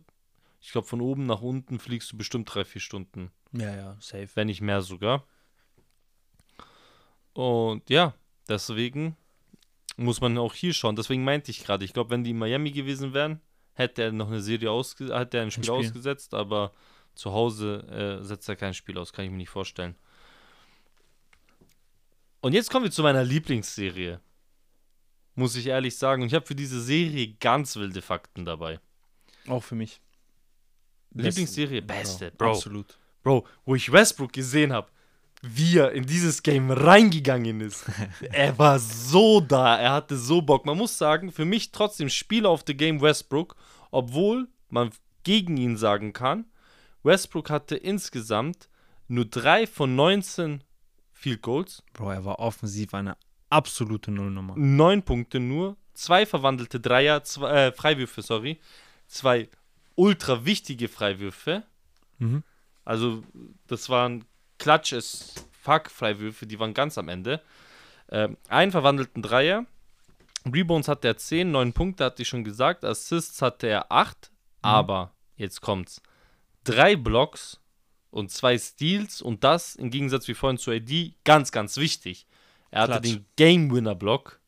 [0.62, 3.32] ich glaube, von oben nach unten fliegst du bestimmt drei, vier Stunden.
[3.52, 4.30] ja, ja, safe.
[4.34, 5.26] wenn nicht mehr sogar.
[7.34, 8.14] Und ja,
[8.48, 9.16] deswegen
[10.00, 10.96] muss man auch hier schauen.
[10.96, 13.42] Deswegen meinte ich gerade, ich glaube, wenn die in Miami gewesen wären,
[13.74, 15.76] hätte er noch eine Serie ausge hätte er ein Spiel, Spiel.
[15.76, 16.74] ausgesetzt, aber
[17.16, 19.96] zu Hause äh, setzt er kein Spiel aus, kann ich mir nicht vorstellen.
[22.42, 24.22] Und jetzt kommen wir zu meiner Lieblingsserie.
[25.36, 26.22] Muss ich ehrlich sagen.
[26.22, 28.80] Und ich habe für diese Serie ganz wilde Fakten dabei.
[29.48, 30.00] Auch für mich.
[31.12, 32.52] Lieblingsserie, beste, Bro.
[32.52, 32.98] Absolut.
[33.24, 34.90] Bro, wo ich Westbrook gesehen habe,
[35.42, 37.86] wie er in dieses Game reingegangen ist.
[38.32, 40.66] er war so da, er hatte so Bock.
[40.66, 43.56] Man muss sagen, für mich trotzdem Spieler of the Game Westbrook,
[43.92, 44.92] obwohl man
[45.24, 46.46] gegen ihn sagen kann,
[47.04, 48.70] Westbrook hatte insgesamt
[49.08, 50.64] nur 3 von 19
[51.14, 53.18] Field Goals, Bro, er war offensiv eine
[53.50, 54.54] absolute Nullnummer.
[54.56, 58.60] 9 Punkte nur, zwei verwandelte Dreier, zwei, äh, Freiwürfe, sorry,
[59.08, 59.50] zwei
[59.96, 61.64] ultra wichtige Freiwürfe.
[62.20, 62.44] Mhm.
[62.86, 63.24] Also,
[63.68, 64.26] das waren
[64.60, 67.42] Klatsch as fuck Freiwürfe, die waren ganz am Ende.
[68.12, 69.66] Ähm, einen verwandelten Dreier.
[70.46, 72.86] Rebounds hatte er 10, 9 Punkte, hatte ich schon gesagt.
[72.86, 74.32] Assists hatte er 8.
[74.62, 76.02] Aber, jetzt kommt's.
[76.64, 77.60] Drei Blocks
[78.12, 82.26] und zwei Steals und das im Gegensatz wie vorhin zu AD ganz, ganz wichtig.
[82.72, 83.04] Er hatte Klatsch.
[83.06, 84.40] den Game-Winner-Block.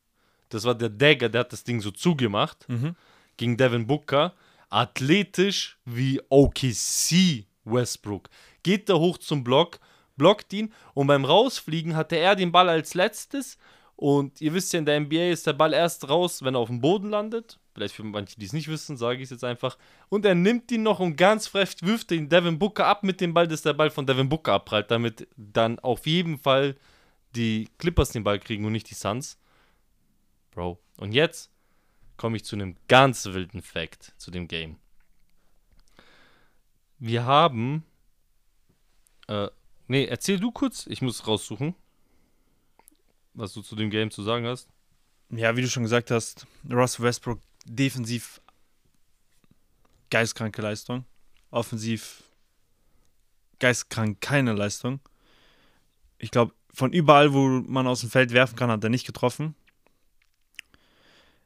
[0.48, 2.94] Das war der Dagger, der hat das Ding so zugemacht Mhm.
[3.36, 4.34] gegen Devin Booker.
[4.70, 8.28] Athletisch wie OKC Westbrook.
[8.62, 9.78] Geht da hoch zum Block,
[10.16, 13.58] blockt ihn und beim Rausfliegen hatte er den Ball als letztes.
[13.96, 16.68] Und ihr wisst ja, in der NBA ist der Ball erst raus, wenn er auf
[16.68, 17.58] dem Boden landet.
[17.74, 19.78] Vielleicht für manche, die es nicht wissen, sage ich es jetzt einfach.
[20.08, 23.32] Und er nimmt ihn noch und ganz frech wirft den Devin Booker ab mit dem
[23.32, 26.76] Ball, dass der Ball von Devin Booker abprallt, damit dann auf jeden Fall
[27.34, 29.38] die Clippers den Ball kriegen und nicht die Suns.
[30.50, 30.78] Bro.
[30.98, 31.50] Und jetzt
[32.16, 34.76] komme ich zu einem ganz wilden Fact zu dem Game.
[36.98, 37.84] Wir haben.
[39.28, 39.48] Äh,
[39.92, 41.74] nee, erzähl du kurz, ich muss raussuchen,
[43.34, 44.68] was du zu dem Game zu sagen hast.
[45.28, 48.40] Ja, wie du schon gesagt hast, Russell Westbrook defensiv
[50.10, 51.04] geistkranke Leistung.
[51.50, 52.22] Offensiv
[53.58, 55.00] geistkrank keine Leistung.
[56.18, 59.54] Ich glaube, von überall, wo man aus dem Feld werfen kann, hat er nicht getroffen.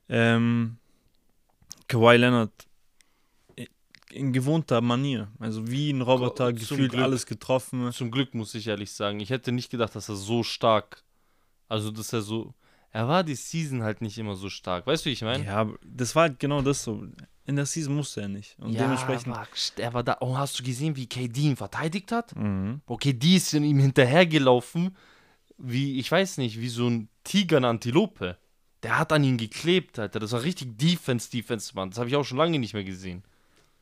[0.08, 0.78] Ähm,
[1.88, 2.52] Kawhi Leonard
[4.16, 5.28] in gewohnter Manier.
[5.38, 7.02] Also wie ein Roboter, Zum gefühlt Glück.
[7.04, 7.92] alles getroffen.
[7.92, 11.02] Zum Glück muss ich ehrlich sagen, ich hätte nicht gedacht, dass er so stark.
[11.68, 12.54] Also, dass er so.
[12.92, 14.86] Er war die Season halt nicht immer so stark.
[14.86, 15.44] Weißt du, wie ich meine?
[15.44, 17.04] Ja, das war halt genau das so.
[17.44, 18.56] In der Season musste er nicht.
[18.58, 19.28] Und dementsprechend.
[19.34, 19.46] War,
[19.76, 20.16] er war da.
[20.20, 22.34] Oh, hast du gesehen, wie KD ihn verteidigt hat?
[22.34, 22.80] Mhm.
[22.86, 24.96] Okay, die ist in ihm hinterhergelaufen,
[25.58, 28.36] wie, ich weiß nicht, wie so ein Tiger, eine Antilope.
[28.82, 30.18] Der hat an ihn geklebt, Alter.
[30.20, 31.90] Das war richtig Defense, Defense, Mann.
[31.90, 33.22] Das habe ich auch schon lange nicht mehr gesehen.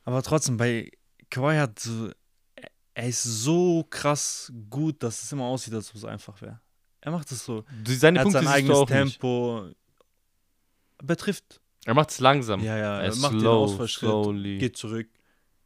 [0.05, 0.91] Aber trotzdem, bei
[1.29, 2.09] Kawhi hat so,
[2.93, 6.61] er ist so krass gut, dass es immer aussieht, als ob es einfach wäre.
[7.01, 7.63] Er macht es so.
[7.85, 9.19] Seine Er hat Punkte sein siehst du eigenes auch nicht.
[9.19, 9.69] Tempo.
[11.03, 11.59] Betrifft.
[11.85, 12.63] Er macht es langsam.
[12.63, 14.57] Ja, ja, er er macht den slow, Ausfallschritt, slowly.
[14.57, 15.07] geht zurück,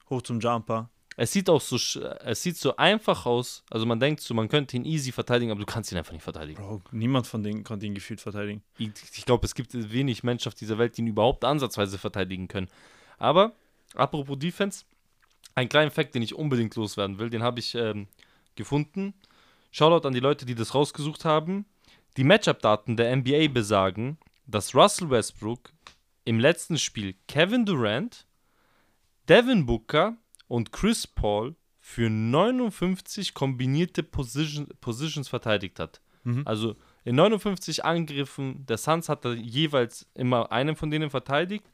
[0.09, 0.89] hoch zum Jumper.
[1.15, 3.63] Es sieht auch so, es sieht so einfach aus.
[3.69, 6.23] Also man denkt so, man könnte ihn easy verteidigen, aber du kannst ihn einfach nicht
[6.23, 6.61] verteidigen.
[6.61, 8.63] Bro, niemand von denen konnte ihn gefühlt verteidigen.
[8.77, 12.47] Ich, ich glaube, es gibt wenig Menschen auf dieser Welt, die ihn überhaupt ansatzweise verteidigen
[12.47, 12.69] können.
[13.17, 13.53] Aber,
[13.95, 14.85] apropos Defense,
[15.55, 18.07] ein kleiner Fact, den ich unbedingt loswerden will, den habe ich ähm,
[18.55, 19.13] gefunden.
[19.71, 21.65] Shoutout an die Leute, die das rausgesucht haben.
[22.17, 24.17] Die Matchup-Daten der NBA besagen,
[24.47, 25.71] dass Russell Westbrook
[26.25, 28.25] im letzten Spiel Kevin Durant,
[29.27, 30.17] Devin Booker
[30.47, 36.01] und Chris Paul für 59 kombinierte Position, Positions verteidigt hat.
[36.23, 36.43] Mhm.
[36.45, 41.65] Also in 59 Angriffen der Suns hat er jeweils immer einen von denen verteidigt.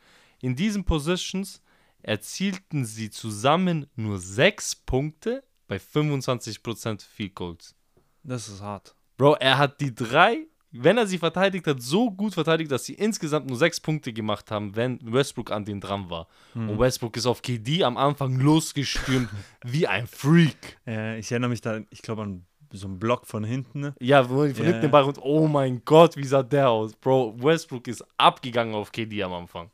[0.41, 1.61] In diesen Positions
[2.05, 7.75] erzielten sie zusammen nur 6 Punkte bei 25% Field Goals.
[8.23, 8.95] Das ist hart.
[9.17, 12.93] Bro, er hat die drei, wenn er sie verteidigt hat, so gut verteidigt, dass sie
[12.93, 16.27] insgesamt nur 6 Punkte gemacht haben, wenn Westbrook an den dran war.
[16.53, 19.29] Und Westbrook ist auf KD am Anfang losgestürmt
[19.63, 20.77] wie ein Freak.
[20.85, 23.79] Äh, ich erinnere mich da, ich glaube, an so einen Block von hinten.
[23.79, 23.95] ne?
[23.99, 24.87] Ja, wo von hinten den ja.
[24.89, 26.93] Ball und oh mein Gott, wie sah der aus?
[26.93, 29.71] Bro, Westbrook ist abgegangen auf KD am Anfang.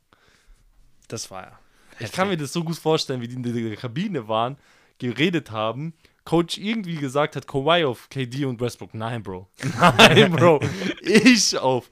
[1.08, 1.58] Das war
[1.98, 4.56] Ich kann mir das so gut vorstellen, wie die in der Kabine waren,
[4.98, 8.94] geredet haben, Coach irgendwie gesagt hat, Kawhi auf KD und Westbrook.
[8.94, 9.48] Nein, Bro.
[9.98, 10.60] Nein, Bro.
[11.00, 11.90] Ich auf,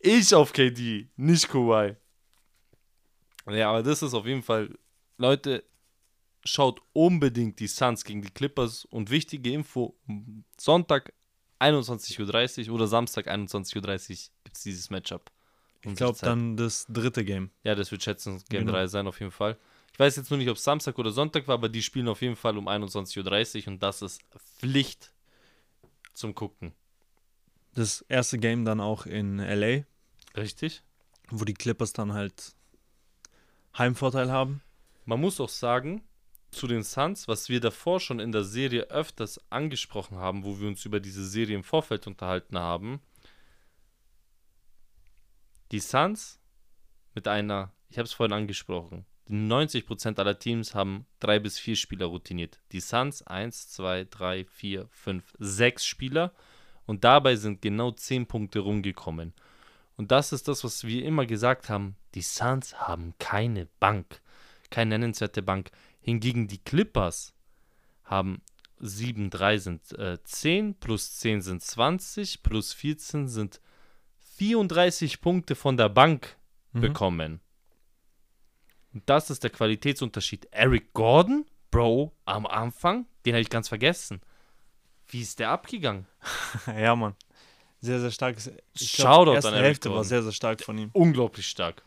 [0.00, 1.96] ich auf KD, nicht Kawhi.
[3.48, 4.76] Ja, aber das ist auf jeden Fall,
[5.18, 5.62] Leute,
[6.44, 9.96] schaut unbedingt die Suns gegen die Clippers und wichtige Info,
[10.58, 11.12] Sonntag
[11.60, 15.30] 21.30 Uhr oder Samstag 21.30 Uhr gibt es dieses Matchup.
[15.82, 17.50] Ich glaube dann das dritte Game.
[17.62, 18.72] Ja, das wird schätzen Game Genau.
[18.72, 19.56] 3 sein auf jeden Fall.
[19.92, 22.20] Ich weiß jetzt nur nicht, ob es Samstag oder Sonntag war, aber die spielen auf
[22.22, 24.20] jeden Fall um 21.30 Uhr und das ist
[24.58, 25.12] Pflicht
[26.12, 26.72] zum Gucken.
[27.74, 29.84] Das erste Game dann auch in LA,
[30.36, 30.82] Richtig?
[31.30, 32.54] wo die Clippers dann halt
[33.76, 34.62] Heimvorteil haben.
[35.04, 36.02] Man muss auch sagen,
[36.50, 40.68] zu den Suns, was wir davor schon in der Serie öfters angesprochen haben, wo wir
[40.68, 43.00] uns über diese Serie im Vorfeld unterhalten haben.
[45.72, 46.40] Die Suns
[47.14, 51.74] mit einer, ich habe es vorhin angesprochen, die 90% aller Teams haben drei bis vier
[51.74, 52.60] Spieler routiniert.
[52.70, 56.32] Die Suns 1, 2, 3, 4, 5, 6 Spieler
[56.84, 59.34] und dabei sind genau 10 Punkte rumgekommen.
[59.96, 61.96] Und das ist das, was wir immer gesagt haben.
[62.14, 64.20] Die Suns haben keine Bank,
[64.70, 65.70] keine nennenswerte Bank.
[66.00, 67.34] Hingegen die Clippers
[68.04, 68.42] haben
[68.78, 73.60] 7, 3 sind äh, 10, plus 10 sind 20, plus 14 sind
[74.36, 76.36] 34 Punkte von der Bank
[76.72, 76.80] Mhm.
[76.80, 77.40] bekommen.
[78.92, 80.48] Und das ist der Qualitätsunterschied.
[80.50, 84.20] Eric Gordon, Bro, am Anfang, den habe ich ganz vergessen.
[85.08, 86.06] Wie ist der abgegangen?
[86.66, 87.14] ja, Mann.
[87.80, 88.36] Sehr, sehr stark.
[88.74, 90.08] Ich Shoutout die erste an Eric Hälfte war Gordon.
[90.08, 90.90] sehr, sehr stark von ihm.
[90.92, 91.82] Unglaublich stark.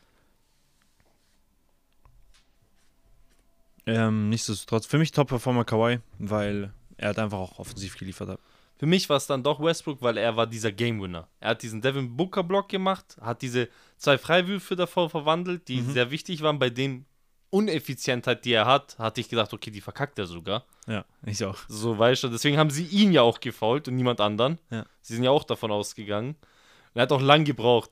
[3.86, 8.39] Ähm, nichtsdestotrotz, für mich Top-Performer Kawhi, weil er hat einfach auch offensiv geliefert hat.
[8.80, 11.27] Für mich war es dann doch Westbrook, weil er war dieser Game Winner.
[11.41, 13.67] Er hat diesen Devin Booker Block gemacht, hat diese
[13.97, 15.91] zwei Freiwürfe davor verwandelt, die Mhm.
[15.91, 16.59] sehr wichtig waren.
[16.59, 17.05] Bei dem
[17.51, 20.65] Uneffizientheit, die er hat, hatte ich gedacht, okay, die verkackt er sogar.
[20.88, 21.57] Ja, ich auch.
[21.67, 24.59] So, weißt du, deswegen haben sie ihn ja auch gefault und niemand anderen.
[24.69, 24.86] Ja.
[25.01, 26.30] Sie sind ja auch davon ausgegangen.
[26.30, 27.89] Und er hat auch lang gebraucht.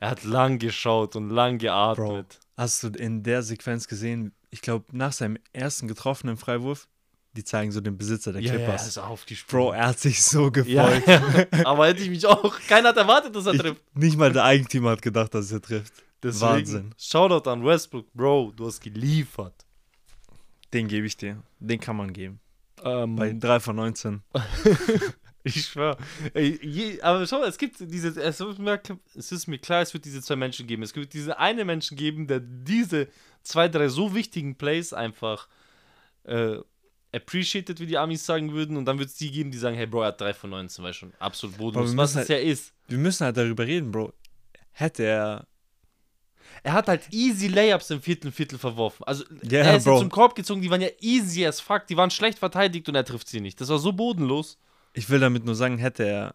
[0.00, 2.40] Er hat lang geschaut und lang geatmet.
[2.56, 6.88] Hast du in der Sequenz gesehen, ich glaube, nach seinem ersten getroffenen Freiwurf,
[7.36, 8.86] die zeigen so den Besitzer der Ja, ja, Clippers.
[8.86, 9.66] ist aufgesprungen.
[9.66, 11.02] Bro, er hat sich so ja, gefreut.
[11.06, 11.66] ja.
[11.66, 12.58] aber hätte ich mich auch.
[12.68, 13.82] Keiner hat erwartet, dass er Ich, trifft.
[13.96, 15.92] nicht mal der Eigentümer hat gedacht, dass er trifft.
[16.22, 16.94] Deswegen, Wahnsinn.
[16.98, 19.64] Shoutout an Westbrook, Bro, du hast geliefert.
[20.72, 21.42] Den gebe ich dir.
[21.60, 22.40] Den kann man geben.
[22.82, 24.22] Ähm, Bei 3 von 19.
[25.44, 25.96] ich schwör.
[26.32, 28.80] Ey, je, aber schau, es gibt diese, es ist, mir,
[29.14, 30.82] es ist mir klar, es wird diese zwei Menschen geben.
[30.82, 33.08] Es wird diese eine Menschen geben, der diese
[33.42, 35.48] zwei, drei so wichtigen Plays einfach
[36.24, 36.56] äh,
[37.14, 38.76] appreciated, wie die Amis sagen würden.
[38.76, 40.84] Und dann wird es die geben, die sagen, hey Bro, er hat 3 von 19,
[40.84, 41.96] weil schon absolut bodenlos.
[41.96, 42.72] Was müssen es ja ist.
[42.88, 44.12] Wir müssen halt darüber reden, Bro.
[44.72, 45.46] Hätte er.
[46.62, 49.04] Er hat halt easy Layups im vierten Viertel verworfen.
[49.04, 49.98] Also Ja, er ist Bro.
[50.00, 53.04] zum Korb gezogen, die waren ja easy as fuck, die waren schlecht verteidigt und er
[53.04, 53.60] trifft sie nicht.
[53.60, 54.58] Das war so bodenlos.
[54.92, 56.34] Ich will damit nur sagen, hätte er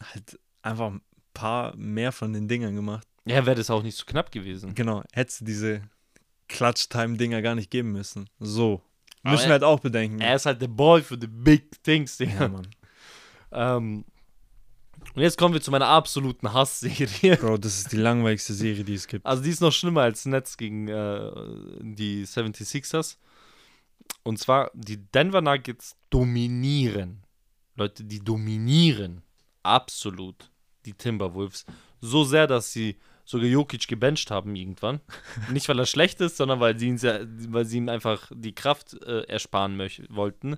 [0.00, 1.00] halt einfach ein
[1.34, 3.06] paar mehr von den Dingern gemacht.
[3.24, 4.74] Ja, wäre das auch nicht so knapp gewesen.
[4.74, 5.82] Genau, hätte diese
[6.48, 8.30] Clutch-Time-Dinger gar nicht geben müssen.
[8.38, 8.82] So.
[9.30, 10.20] Müssen wir halt auch bedenken.
[10.20, 12.40] Er ist halt der Boy für the big things, Digga.
[12.40, 12.68] ja, Mann.
[13.52, 14.04] Ähm,
[15.14, 17.36] und jetzt kommen wir zu meiner absoluten Hassserie.
[17.36, 19.24] Bro, das ist die langweiligste Serie, die es gibt.
[19.24, 21.30] Also die ist noch schlimmer als Nets gegen äh,
[21.80, 23.16] die 76ers.
[24.22, 27.22] Und zwar, die Denver Nuggets dominieren.
[27.76, 29.22] Leute, die dominieren.
[29.62, 30.50] Absolut.
[30.84, 31.64] Die Timberwolves.
[32.00, 32.96] So sehr, dass sie
[33.26, 35.00] sogar Jokic gebencht haben irgendwann.
[35.52, 38.54] Nicht, weil er schlecht ist, sondern weil sie, ihn sehr, weil sie ihm einfach die
[38.54, 40.56] Kraft äh, ersparen wollten.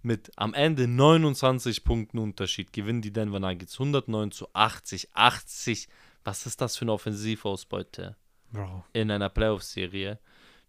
[0.00, 5.10] Mit am Ende 29 Punkten Unterschied gewinnen die Denver Nuggets 109 zu 80.
[5.12, 5.88] 80.
[6.24, 8.16] Was ist das für eine Offensivausbeute?
[8.50, 8.84] Bro.
[8.92, 10.18] in einer Playoff-Serie.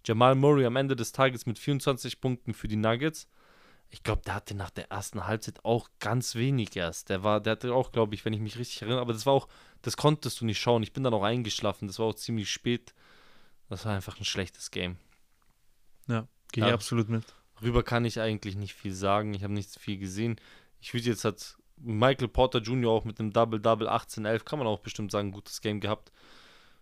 [0.05, 3.27] Jamal Murray am Ende des Tages mit 24 Punkten für die Nuggets.
[3.89, 7.09] Ich glaube, der hatte nach der ersten Halbzeit auch ganz wenig erst.
[7.09, 9.34] Der war, der hatte auch, glaube ich, wenn ich mich richtig erinnere, aber das war
[9.34, 9.47] auch,
[9.82, 10.84] das konntest du nicht schauen.
[10.84, 11.88] Ich bin dann auch eingeschlafen.
[11.88, 12.93] Das war auch ziemlich spät.
[13.69, 14.97] Das war einfach ein schlechtes Game.
[16.07, 16.69] Ja, gehe Ja.
[16.69, 17.23] ich absolut mit.
[17.61, 19.34] Rüber kann ich eigentlich nicht viel sagen.
[19.34, 20.39] Ich habe nicht viel gesehen.
[20.80, 22.91] Ich würde jetzt hat Michael Porter Jr.
[22.91, 26.11] auch mit dem Double-Double 18-11, kann man auch bestimmt sagen, gutes Game gehabt.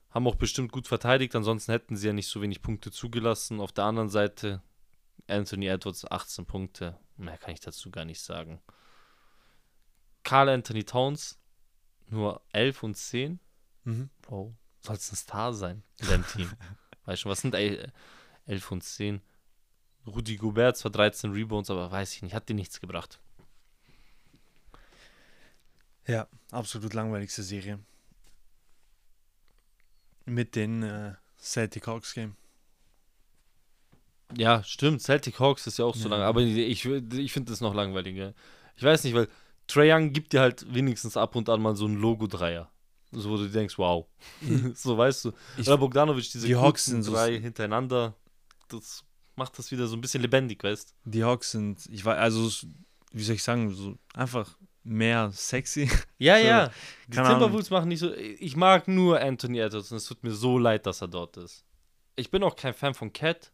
[0.10, 3.60] Haben auch bestimmt gut verteidigt, ansonsten hätten sie ja nicht so wenig Punkte zugelassen.
[3.60, 4.62] Auf der anderen Seite
[5.28, 6.98] Anthony Edwards 18 Punkte.
[7.18, 8.62] Mehr kann ich dazu gar nicht sagen.
[10.24, 11.40] Carl Anthony Towns
[12.10, 13.40] nur 11 und 10.
[13.84, 14.10] Mhm.
[14.22, 16.52] Bro, soll es ein Star sein in deinem Team?
[17.06, 17.86] weißt du, was sind ey,
[18.46, 19.22] 11 und 10?
[20.06, 23.20] Rudi Gobert zwar 13 Rebounds, aber weiß ich nicht, hat dir nichts gebracht.
[26.08, 27.80] Ja, absolut langweiligste Serie.
[30.26, 32.36] Mit den äh, Celtic Hawks Game.
[34.36, 36.16] Ja, stimmt, Celtic Hawks ist ja auch so Ja.
[36.16, 38.34] lang, aber ich, ich finde das noch langweiliger.
[38.76, 39.28] Ich weiß nicht, weil
[39.68, 42.72] Trae Young gibt dir halt wenigstens ab und an mal so einen Logo-Dreier.
[43.12, 44.06] So, wo du denkst, wow.
[44.74, 45.32] so weißt du.
[45.58, 48.16] Ich- Oder Bogdanovic, diese die Hawks sind so- drei hintereinander,
[48.70, 49.04] das
[49.36, 52.68] macht das wieder so ein bisschen lebendig, weißt Die Hawks sind, ich weiß, also,
[53.12, 55.90] wie soll ich sagen, so einfach mehr sexy.
[56.18, 56.72] Ja, So, ja.
[57.08, 57.16] Die.
[57.18, 58.14] Timberwolves machen nicht so.
[58.14, 61.64] Ich mag nur Anthony Edwards und es tut mir so leid, dass er dort ist.
[62.16, 63.52] Ich bin auch kein Fan von Cat.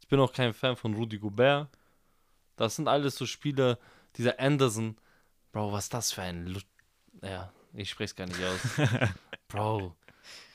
[0.00, 1.68] Ich bin auch kein Fan von Rudy Gobert.
[2.56, 3.78] Das sind alles so Spieler.
[4.16, 4.96] Dieser Anderson.
[5.52, 6.46] Bro, was das für ein.
[6.46, 6.60] Lu
[7.22, 8.60] ja, ich spreche es gar nicht aus.
[9.48, 9.94] Bro,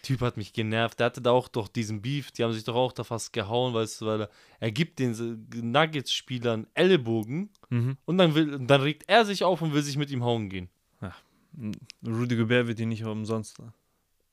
[0.01, 0.99] Typ hat mich genervt.
[0.99, 2.31] Der hatte da auch doch diesen Beef.
[2.31, 4.29] Die haben sich doch auch da fast gehauen, weißt du, weil er,
[4.59, 7.97] er gibt den Nuggets-Spielern Ellenbogen Mhm.
[8.05, 10.69] und dann, will, dann regt er sich auf und will sich mit ihm hauen gehen.
[12.05, 13.57] Rudy Gobert wird hier nicht umsonst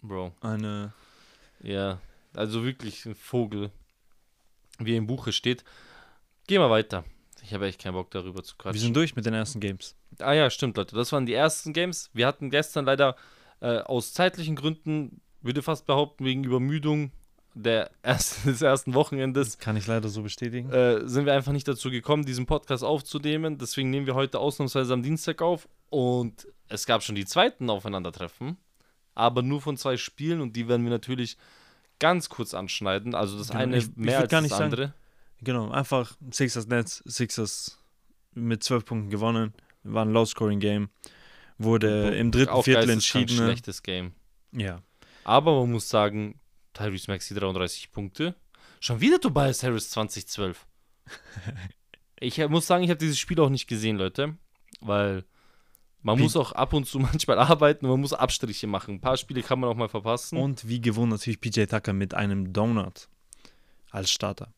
[0.02, 0.32] Bro.
[0.40, 0.92] eine.
[1.60, 1.98] Ja,
[2.34, 3.70] also wirklich ein Vogel,
[4.78, 5.64] wie im Buche steht.
[6.46, 7.04] Gehen wir weiter.
[7.45, 8.80] Ich habe echt keinen Bock darüber zu Wir quatschen.
[8.80, 9.95] sind durch mit den ersten Games.
[10.18, 10.97] Ah ja, stimmt, Leute.
[10.97, 12.11] Das waren die ersten Games.
[12.14, 13.16] Wir hatten gestern leider
[13.61, 17.12] äh, aus zeitlichen Gründen, würde fast behaupten, wegen Übermüdung
[17.55, 20.70] der ersten, des ersten Wochenendes, Kann ich leider so bestätigen.
[20.72, 23.59] äh, sind wir einfach nicht dazu gekommen, diesen Podcast aufzunehmen.
[23.59, 25.68] Deswegen nehmen wir heute ausnahmsweise am Dienstag auf.
[25.90, 28.57] Und es gab schon die zweiten Aufeinandertreffen,
[29.14, 31.36] aber nur von zwei Spielen und die werden wir natürlich
[32.01, 33.14] ganz kurz anschneiden.
[33.14, 34.95] Also das Genau, eine ich- ich mehr würd als gar das nicht sagen- andere.
[35.45, 37.78] Genau, einfach Sixers Nets, Sixers
[38.34, 39.53] mit 12 Punkten gewonnen.
[39.82, 40.88] War ein Low-Scoring-Game.
[41.59, 43.36] Wurde im dritten Auf Viertel entschieden.
[43.36, 43.45] ne?
[43.45, 44.12] schlechtes Game.
[44.53, 44.82] Ja.
[45.24, 46.40] Aber man muss sagen,
[46.72, 48.34] Tyrese Maxi 33 Punkte.
[48.80, 50.66] Schon wieder Tobias Harris 2012.
[52.20, 54.36] ich muss sagen, ich habe dieses Spiel auch nicht gesehen, Leute.
[54.80, 55.24] Weil
[56.03, 58.97] man Wie- muss auch ab und zu manchmal arbeiten und man muss Abstriche machen.
[58.97, 60.38] Ein paar Spiele kann man auch mal verpassen.
[60.38, 63.09] Und wie gewohnt natürlich PJ Tucker mit einem Donut
[63.90, 64.53] als Starter.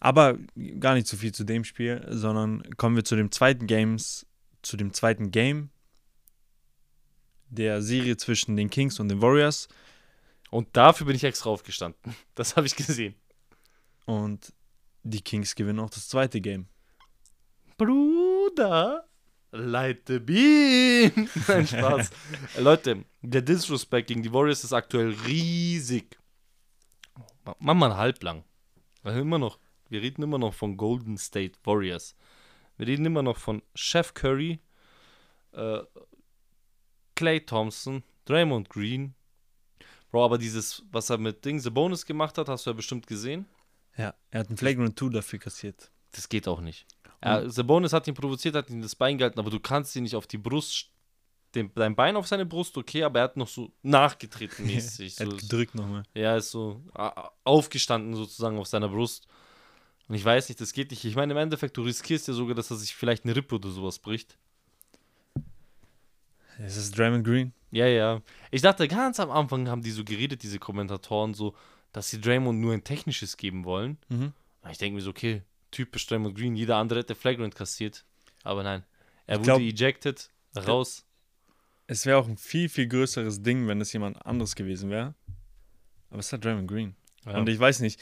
[0.00, 0.38] Aber
[0.80, 4.26] gar nicht so viel zu dem Spiel, sondern kommen wir zu dem zweiten Games,
[4.62, 5.70] zu dem zweiten Game
[7.48, 9.68] der Serie zwischen den Kings und den Warriors.
[10.50, 12.14] Und dafür bin ich extra aufgestanden.
[12.34, 13.14] Das habe ich gesehen.
[14.06, 14.52] Und
[15.02, 16.66] die Kings gewinnen auch das zweite Game.
[17.76, 19.06] Bruder,
[19.52, 21.28] light the beam.
[21.48, 22.10] Nein, Spaß.
[22.58, 26.18] Leute, der Disrespect gegen die Warriors ist aktuell riesig.
[27.44, 28.44] Ma- Mach mal halblang.
[29.02, 29.58] Weil immer noch,
[29.90, 32.16] wir reden immer noch von Golden State Warriors.
[32.76, 34.58] Wir reden immer noch von Chef Curry,
[35.52, 35.80] äh,
[37.14, 39.14] Clay Thompson, Draymond Green.
[40.10, 43.06] Bro, aber dieses, was er mit Ding The Bonus gemacht hat, hast du ja bestimmt
[43.06, 43.46] gesehen.
[43.96, 45.90] Ja, er hat einen Flagrant 2 dafür kassiert.
[46.12, 46.86] Das geht auch nicht.
[47.22, 50.16] Ja, Sabonis hat ihn provoziert, hat ihn das Bein gehalten, aber du kannst ihn nicht
[50.16, 50.90] auf die Brust,
[51.54, 55.20] den, dein Bein auf seine Brust, okay, aber er hat noch so nachgetreten mäßig.
[55.20, 56.04] er so, hat gedrückt nochmal.
[56.14, 56.82] ja, ist so
[57.44, 59.26] aufgestanden sozusagen auf seiner Brust.
[60.10, 61.04] Und ich weiß nicht, das geht nicht.
[61.04, 63.70] Ich meine, im Endeffekt, du riskierst ja sogar, dass er sich vielleicht eine Rippe oder
[63.70, 64.36] sowas bricht.
[66.58, 67.52] Es ist Draymond Green.
[67.70, 68.20] Ja, ja.
[68.50, 71.54] Ich dachte, ganz am Anfang haben die so geredet, diese Kommentatoren, so,
[71.92, 73.98] dass sie Draymond nur ein technisches geben wollen.
[74.08, 74.32] Mhm.
[74.68, 78.04] Ich denke mir so, okay, typisch Draymond Green, jeder andere hätte Flagrant kassiert.
[78.42, 78.82] Aber nein,
[79.28, 81.04] er Ich wurde glaub- ejected, raus.
[81.86, 85.14] Es wäre auch ein viel, viel größeres Ding, wenn es jemand anderes gewesen wäre.
[86.10, 86.96] Aber es ist halt Draymond Green.
[87.24, 87.38] Ja.
[87.38, 88.00] Und ich weiß nicht,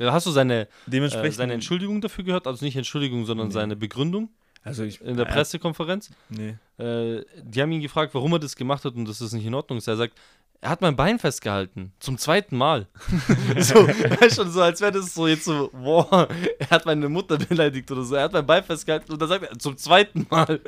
[0.00, 2.46] Hast du seine, äh, seine Entschuldigung dafür gehört?
[2.46, 3.52] Also nicht Entschuldigung, sondern Nee.
[3.54, 4.28] seine Begründung
[4.62, 6.10] also ich, in der äh, Pressekonferenz.
[6.30, 6.56] Nee.
[6.78, 9.54] Äh, die haben ihn gefragt, warum er das gemacht hat und das ist nicht in
[9.54, 9.86] Ordnung ist.
[9.88, 10.14] Er sagt,
[10.62, 11.92] er hat mein Bein festgehalten.
[11.98, 12.88] Zum zweiten Mal.
[13.58, 13.86] so,
[14.34, 16.26] schon so, als wäre das so jetzt so, boah,
[16.58, 18.14] er hat meine Mutter beleidigt oder so.
[18.14, 20.58] Er hat mein Bein festgehalten und dann sagt er, zum zweiten Mal.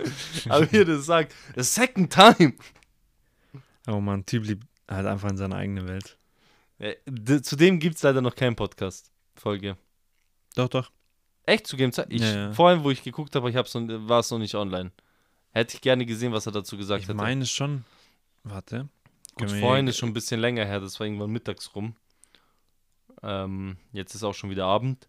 [0.51, 2.53] Aber wie er das sagt, the second time.
[3.89, 6.18] Oh man, Typ liebt halt einfach in seiner eigenen Welt.
[6.79, 8.55] Ja, d- Zudem gibt es leider noch keinen
[9.37, 9.76] Podcast-Folge.
[10.55, 10.91] Doch, doch.
[11.45, 12.09] Echt zu Game Zeit?
[12.11, 12.53] Ich, Ja, ja.
[12.53, 14.91] Vorhin, wo ich geguckt habe, ich hab's noch, war es noch nicht online.
[15.53, 17.16] Hätte ich gerne gesehen, was er dazu gesagt Ich hätte.
[17.16, 17.84] meine schon.
[18.43, 18.89] Warte.
[19.37, 21.95] Gut, vorhin ist schon ein bisschen länger her, das war irgendwann mittags rum.
[23.22, 25.09] Ähm, jetzt ist auch schon wieder Abend.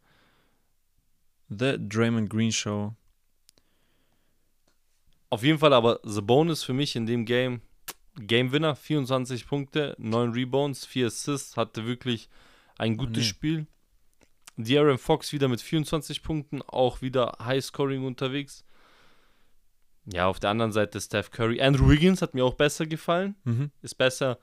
[1.50, 2.94] The Draymond Green Show.
[5.30, 7.62] Auf jeden Fall aber The Bonus für mich in dem Game.
[8.16, 12.30] Game Winner, 24 Punkte, 9 Rebounds, 4 Assists, hatte wirklich
[12.78, 13.30] ein gutes nee.
[13.30, 13.68] Spiel.
[14.58, 18.66] De'Aaron Fox wieder mit 24 Punkten, auch wieder High Scoring unterwegs.
[20.06, 21.62] Ja, auf der anderen Seite Steph Curry.
[21.62, 23.36] Andrew Wiggins hat mir auch besser gefallen.
[23.44, 23.72] Mhm.
[23.82, 24.40] ist besser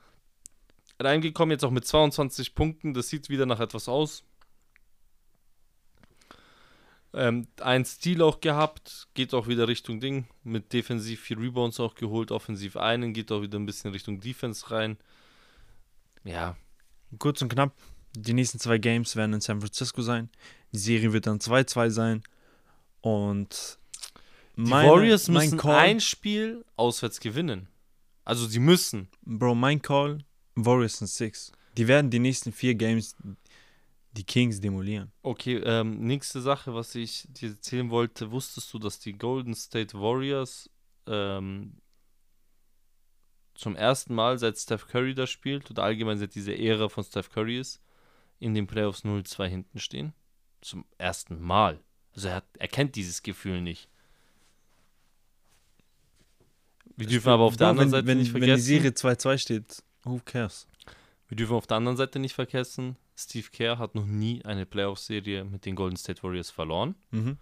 [0.99, 2.93] reingekommen, jetzt auch mit 22 Punkten.
[2.93, 4.23] Das sieht wieder nach etwas aus.
[7.13, 10.27] Ähm, ein Stil auch gehabt, geht auch wieder Richtung Ding.
[10.43, 14.69] Mit defensiv vier Rebounds auch geholt, offensiv einen, geht auch wieder ein bisschen Richtung Defense
[14.69, 14.97] rein.
[16.23, 16.55] Ja,
[17.19, 17.73] Kurz und knapp.
[18.15, 20.29] Die nächsten zwei Games werden in San Francisco sein.
[20.71, 22.23] Die Serie wird dann 2-2 sein.
[23.01, 23.77] Und
[24.55, 27.67] die meine- Warriors mein müssen Call- ein Spiel auswärts gewinnen.
[28.23, 29.07] Also sie müssen.
[29.23, 30.19] Bro, mein Call,
[30.55, 31.51] Warriors in 6.
[31.77, 33.15] Die werden die nächsten vier Games
[34.13, 35.11] die Kings demolieren.
[35.23, 38.31] Okay, ähm, nächste Sache, was ich dir erzählen wollte.
[38.31, 40.69] Wusstest du, dass die Golden State Warriors
[41.05, 41.73] ähm,
[43.55, 47.29] zum ersten Mal, seit Steph Curry da spielt, oder allgemein seit dieser Ära von Steph
[47.29, 47.81] Curry ist,
[48.39, 50.13] in den Playoffs 0-2 hinten stehen?
[50.61, 51.79] Zum ersten Mal.
[52.15, 53.89] Also er, hat, er kennt dieses Gefühl nicht.
[56.97, 58.65] Wir dürfen aber auf der anderen Seite wenn, nicht Wenn die vergessen.
[58.65, 60.67] Serie 2-2 steht, who cares?
[61.27, 65.45] Wir dürfen auf der anderen Seite nicht vergessen, Steve Kerr hat noch nie eine Playoff-Serie
[65.45, 66.95] mit den Golden State Warriors verloren.
[67.11, 67.37] Mhm.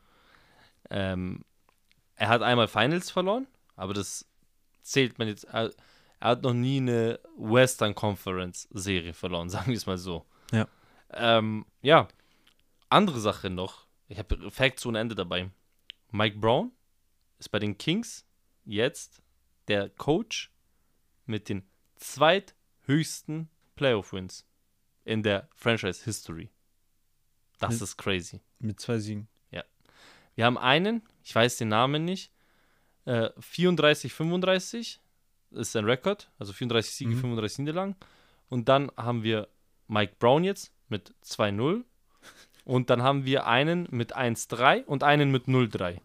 [0.89, 1.45] Ähm,
[2.15, 4.25] er hat einmal Finals verloren, aber das
[4.83, 5.45] zählt man jetzt.
[5.45, 5.71] Er,
[6.19, 10.25] er hat noch nie eine Western Conference Serie verloren, sagen wir es mal so.
[10.51, 10.67] Ja.
[11.15, 12.07] Ähm, ja.
[12.89, 13.87] Andere Sache noch.
[14.07, 15.49] Ich habe Facts ohne Ende dabei.
[16.11, 16.71] Mike Brown
[17.39, 18.25] ist bei den Kings
[18.65, 19.21] jetzt
[19.67, 20.51] der Coach
[21.25, 21.63] mit den
[21.95, 24.45] zweithöchsten Playoff-Wins
[25.05, 26.49] in der Franchise History.
[27.59, 28.41] Das Mit- ist crazy.
[28.59, 29.27] Mit zwei Siegen.
[30.35, 32.31] Wir haben einen, ich weiß den Namen nicht,
[33.05, 34.99] äh, 34, 35
[35.51, 37.19] ist sein Rekord, also 34 Siege, Mhm.
[37.21, 37.95] 35 Niederlagen.
[38.49, 39.47] Und dann haben wir
[39.87, 41.83] Mike Brown jetzt mit 2-0.
[42.65, 45.99] Und dann haben wir einen mit 1-3 und einen mit 0-3.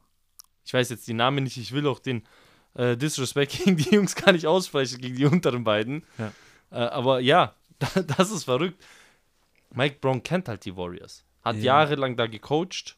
[0.65, 2.27] Ich weiß jetzt die Namen nicht, ich will auch den
[2.75, 6.05] äh, Disrespect gegen die Jungs gar nicht aussprechen, gegen die unteren beiden.
[6.19, 6.33] Ja.
[6.73, 7.55] Äh, aber ja,
[8.19, 8.83] das ist verrückt.
[9.73, 11.25] Mike Brown kennt halt die Warriors.
[11.45, 11.63] Hat Ja.
[11.81, 12.97] jahrelang da gecoacht.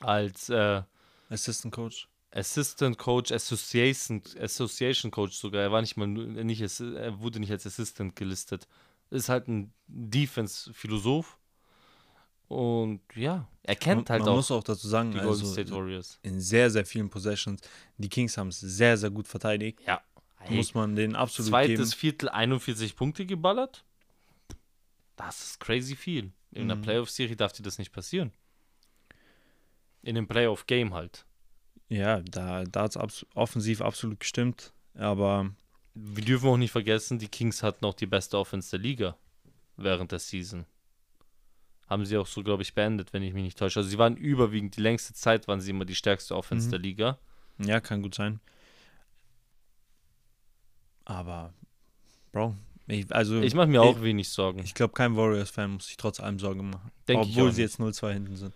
[0.00, 0.82] Als äh,
[1.30, 2.08] Assistant Coach.
[2.30, 5.62] Assistant Coach, Association, Association Coach sogar.
[5.62, 8.68] Er war nicht mal nur- nicht, er wurde nicht als Assistant gelistet.
[9.10, 11.38] Ist halt ein Defense-Philosoph.
[12.48, 15.52] Und ja, er kennt man, halt man auch muss auch dazu sagen, die Golden also
[15.52, 16.18] State Warriors.
[16.22, 17.60] in sehr, sehr vielen Possessions,
[17.98, 19.80] die Kings haben es sehr, sehr gut verteidigt.
[19.86, 20.00] Ja.
[20.38, 22.00] Hey, Muss man denen absolut zweites geben.
[22.00, 23.84] Viertel 41 Punkte geballert.
[25.16, 26.32] Das ist crazy viel.
[26.52, 26.80] In Mhm.
[26.80, 28.32] Playoff-Serie darf dir das nicht passieren.
[30.02, 31.26] In einem Playoff-Game halt.
[31.88, 34.72] Ja, da, da hat es abs offensiv absolut gestimmt.
[34.94, 35.50] Aber
[36.00, 39.16] Wir dürfen auch nicht vergessen, die Kings hatten auch die beste Offense der Liga
[39.76, 40.64] während der Season.
[41.88, 43.80] Haben sie auch so, glaube ich, beendet, wenn ich mich nicht täusche.
[43.80, 46.70] Also sie waren überwiegend, die längste Zeit waren sie immer die stärkste Offense Mhm.
[46.70, 47.18] der Liga.
[47.58, 48.40] ja, kann gut sein.
[51.04, 51.52] Aber,
[52.32, 52.54] Bro,
[52.86, 54.60] ich, also Ich mache mir auch wenig Sorgen.
[54.60, 56.90] ich glaube, kein Warriors-Fan muss sich trotz allem Sorgen machen.
[57.08, 58.54] Denk obwohl sie jetzt 0-2 hinten sind.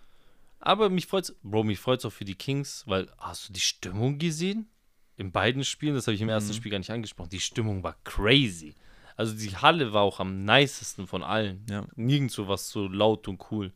[0.59, 4.17] Aber mich freut's, Bro, mich freut's auch für die Kings, weil hast du die Stimmung
[4.19, 4.67] gesehen?
[5.15, 6.55] In beiden Spielen, das habe ich im ersten Mhm.
[6.55, 7.29] Spiel gar nicht angesprochen.
[7.29, 8.73] Die Stimmung war crazy.
[9.15, 11.65] Also die Halle war auch am nicesten von allen.
[11.69, 13.71] Ja, Nirgendwo was so laut und cool.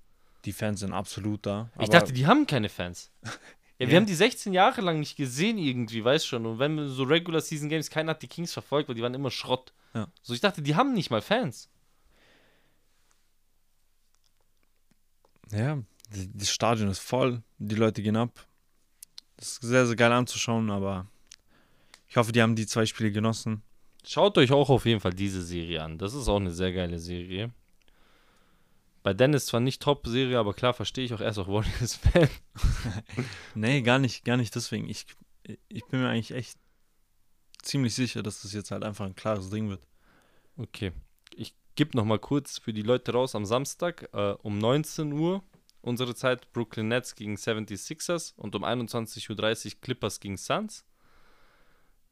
[0.46, 1.70] die Fans sind absolut da.
[1.80, 3.12] Ich dachte, die haben keine Fans.
[3.80, 4.00] Ja, wir Ja.
[4.00, 6.48] haben die 16 Jahre lang nicht gesehen irgendwie, weißt schon.
[6.48, 9.30] Und wenn so Regular Season Games, keiner hat die Kings verfolgt, weil die waren immer
[9.30, 9.72] Schrott.
[9.94, 10.08] Ja.
[10.24, 11.70] So, ich dachte, die haben nicht mal Fans.
[15.52, 15.78] Ja,
[16.34, 18.48] das Stadion ist voll, die Leute gehen ab.
[19.38, 21.06] Das ist sehr, sehr geil anzuschauen, aber
[22.08, 23.64] ich hoffe, die haben die zwei Spiele genossen.
[24.06, 25.98] Schaut euch auch auf jeden Fall diese Serie an.
[25.98, 27.52] Das ist auch eine sehr geile Serie.
[29.04, 32.30] Bei Dennis zwar nicht Top-Serie, aber klar verstehe ich auch erst auch Warriors-Fan.
[33.56, 34.90] Nee, gar nicht, gar nicht deswegen.
[34.90, 35.06] Ich,
[35.70, 36.58] ich bin mir eigentlich echt
[37.62, 39.88] ziemlich sicher, dass das jetzt halt einfach ein klares Ding wird.
[40.58, 40.92] Okay.
[41.36, 45.44] Ich gebe noch mal kurz für die Leute raus am Samstag äh, um 19 Uhr
[45.82, 49.30] unsere Zeit Brooklyn Nets gegen 76ers und um 21.30
[49.76, 50.86] Uhr Clippers gegen Suns.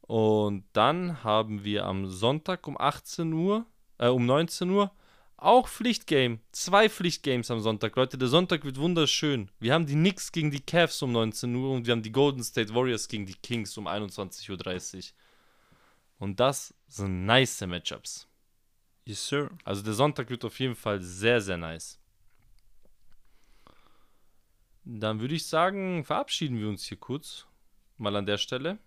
[0.06, 3.66] Und dann haben wir am Sonntag um 18 Uhr,
[3.98, 4.92] äh, um 19 Uhr
[5.36, 6.40] auch Pflichtgame.
[6.52, 7.94] Zwei Pflichtgames am Sonntag.
[7.96, 9.50] Leute, der Sonntag wird wunderschön.
[9.60, 12.42] Wir haben die Knicks gegen die Cavs um 19 Uhr und wir haben die Golden
[12.42, 15.02] State Warriors gegen die Kings um 21.30 Uhr.
[16.18, 18.26] Und das sind nice Matchups.
[19.04, 19.50] Yes, sir.
[19.64, 22.00] Also der Sonntag wird auf jeden Fall sehr, sehr nice.
[24.84, 27.46] Dann würde ich sagen, verabschieden wir uns hier kurz.
[27.98, 28.78] Mal an der Stelle.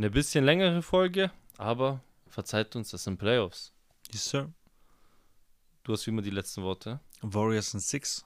[0.00, 3.70] Eine bisschen längere Folge, aber verzeiht uns, das sind Playoffs.
[4.10, 4.50] Yes, sir.
[5.82, 7.00] Du hast wie immer die letzten Worte.
[7.20, 8.24] Warriors in Six.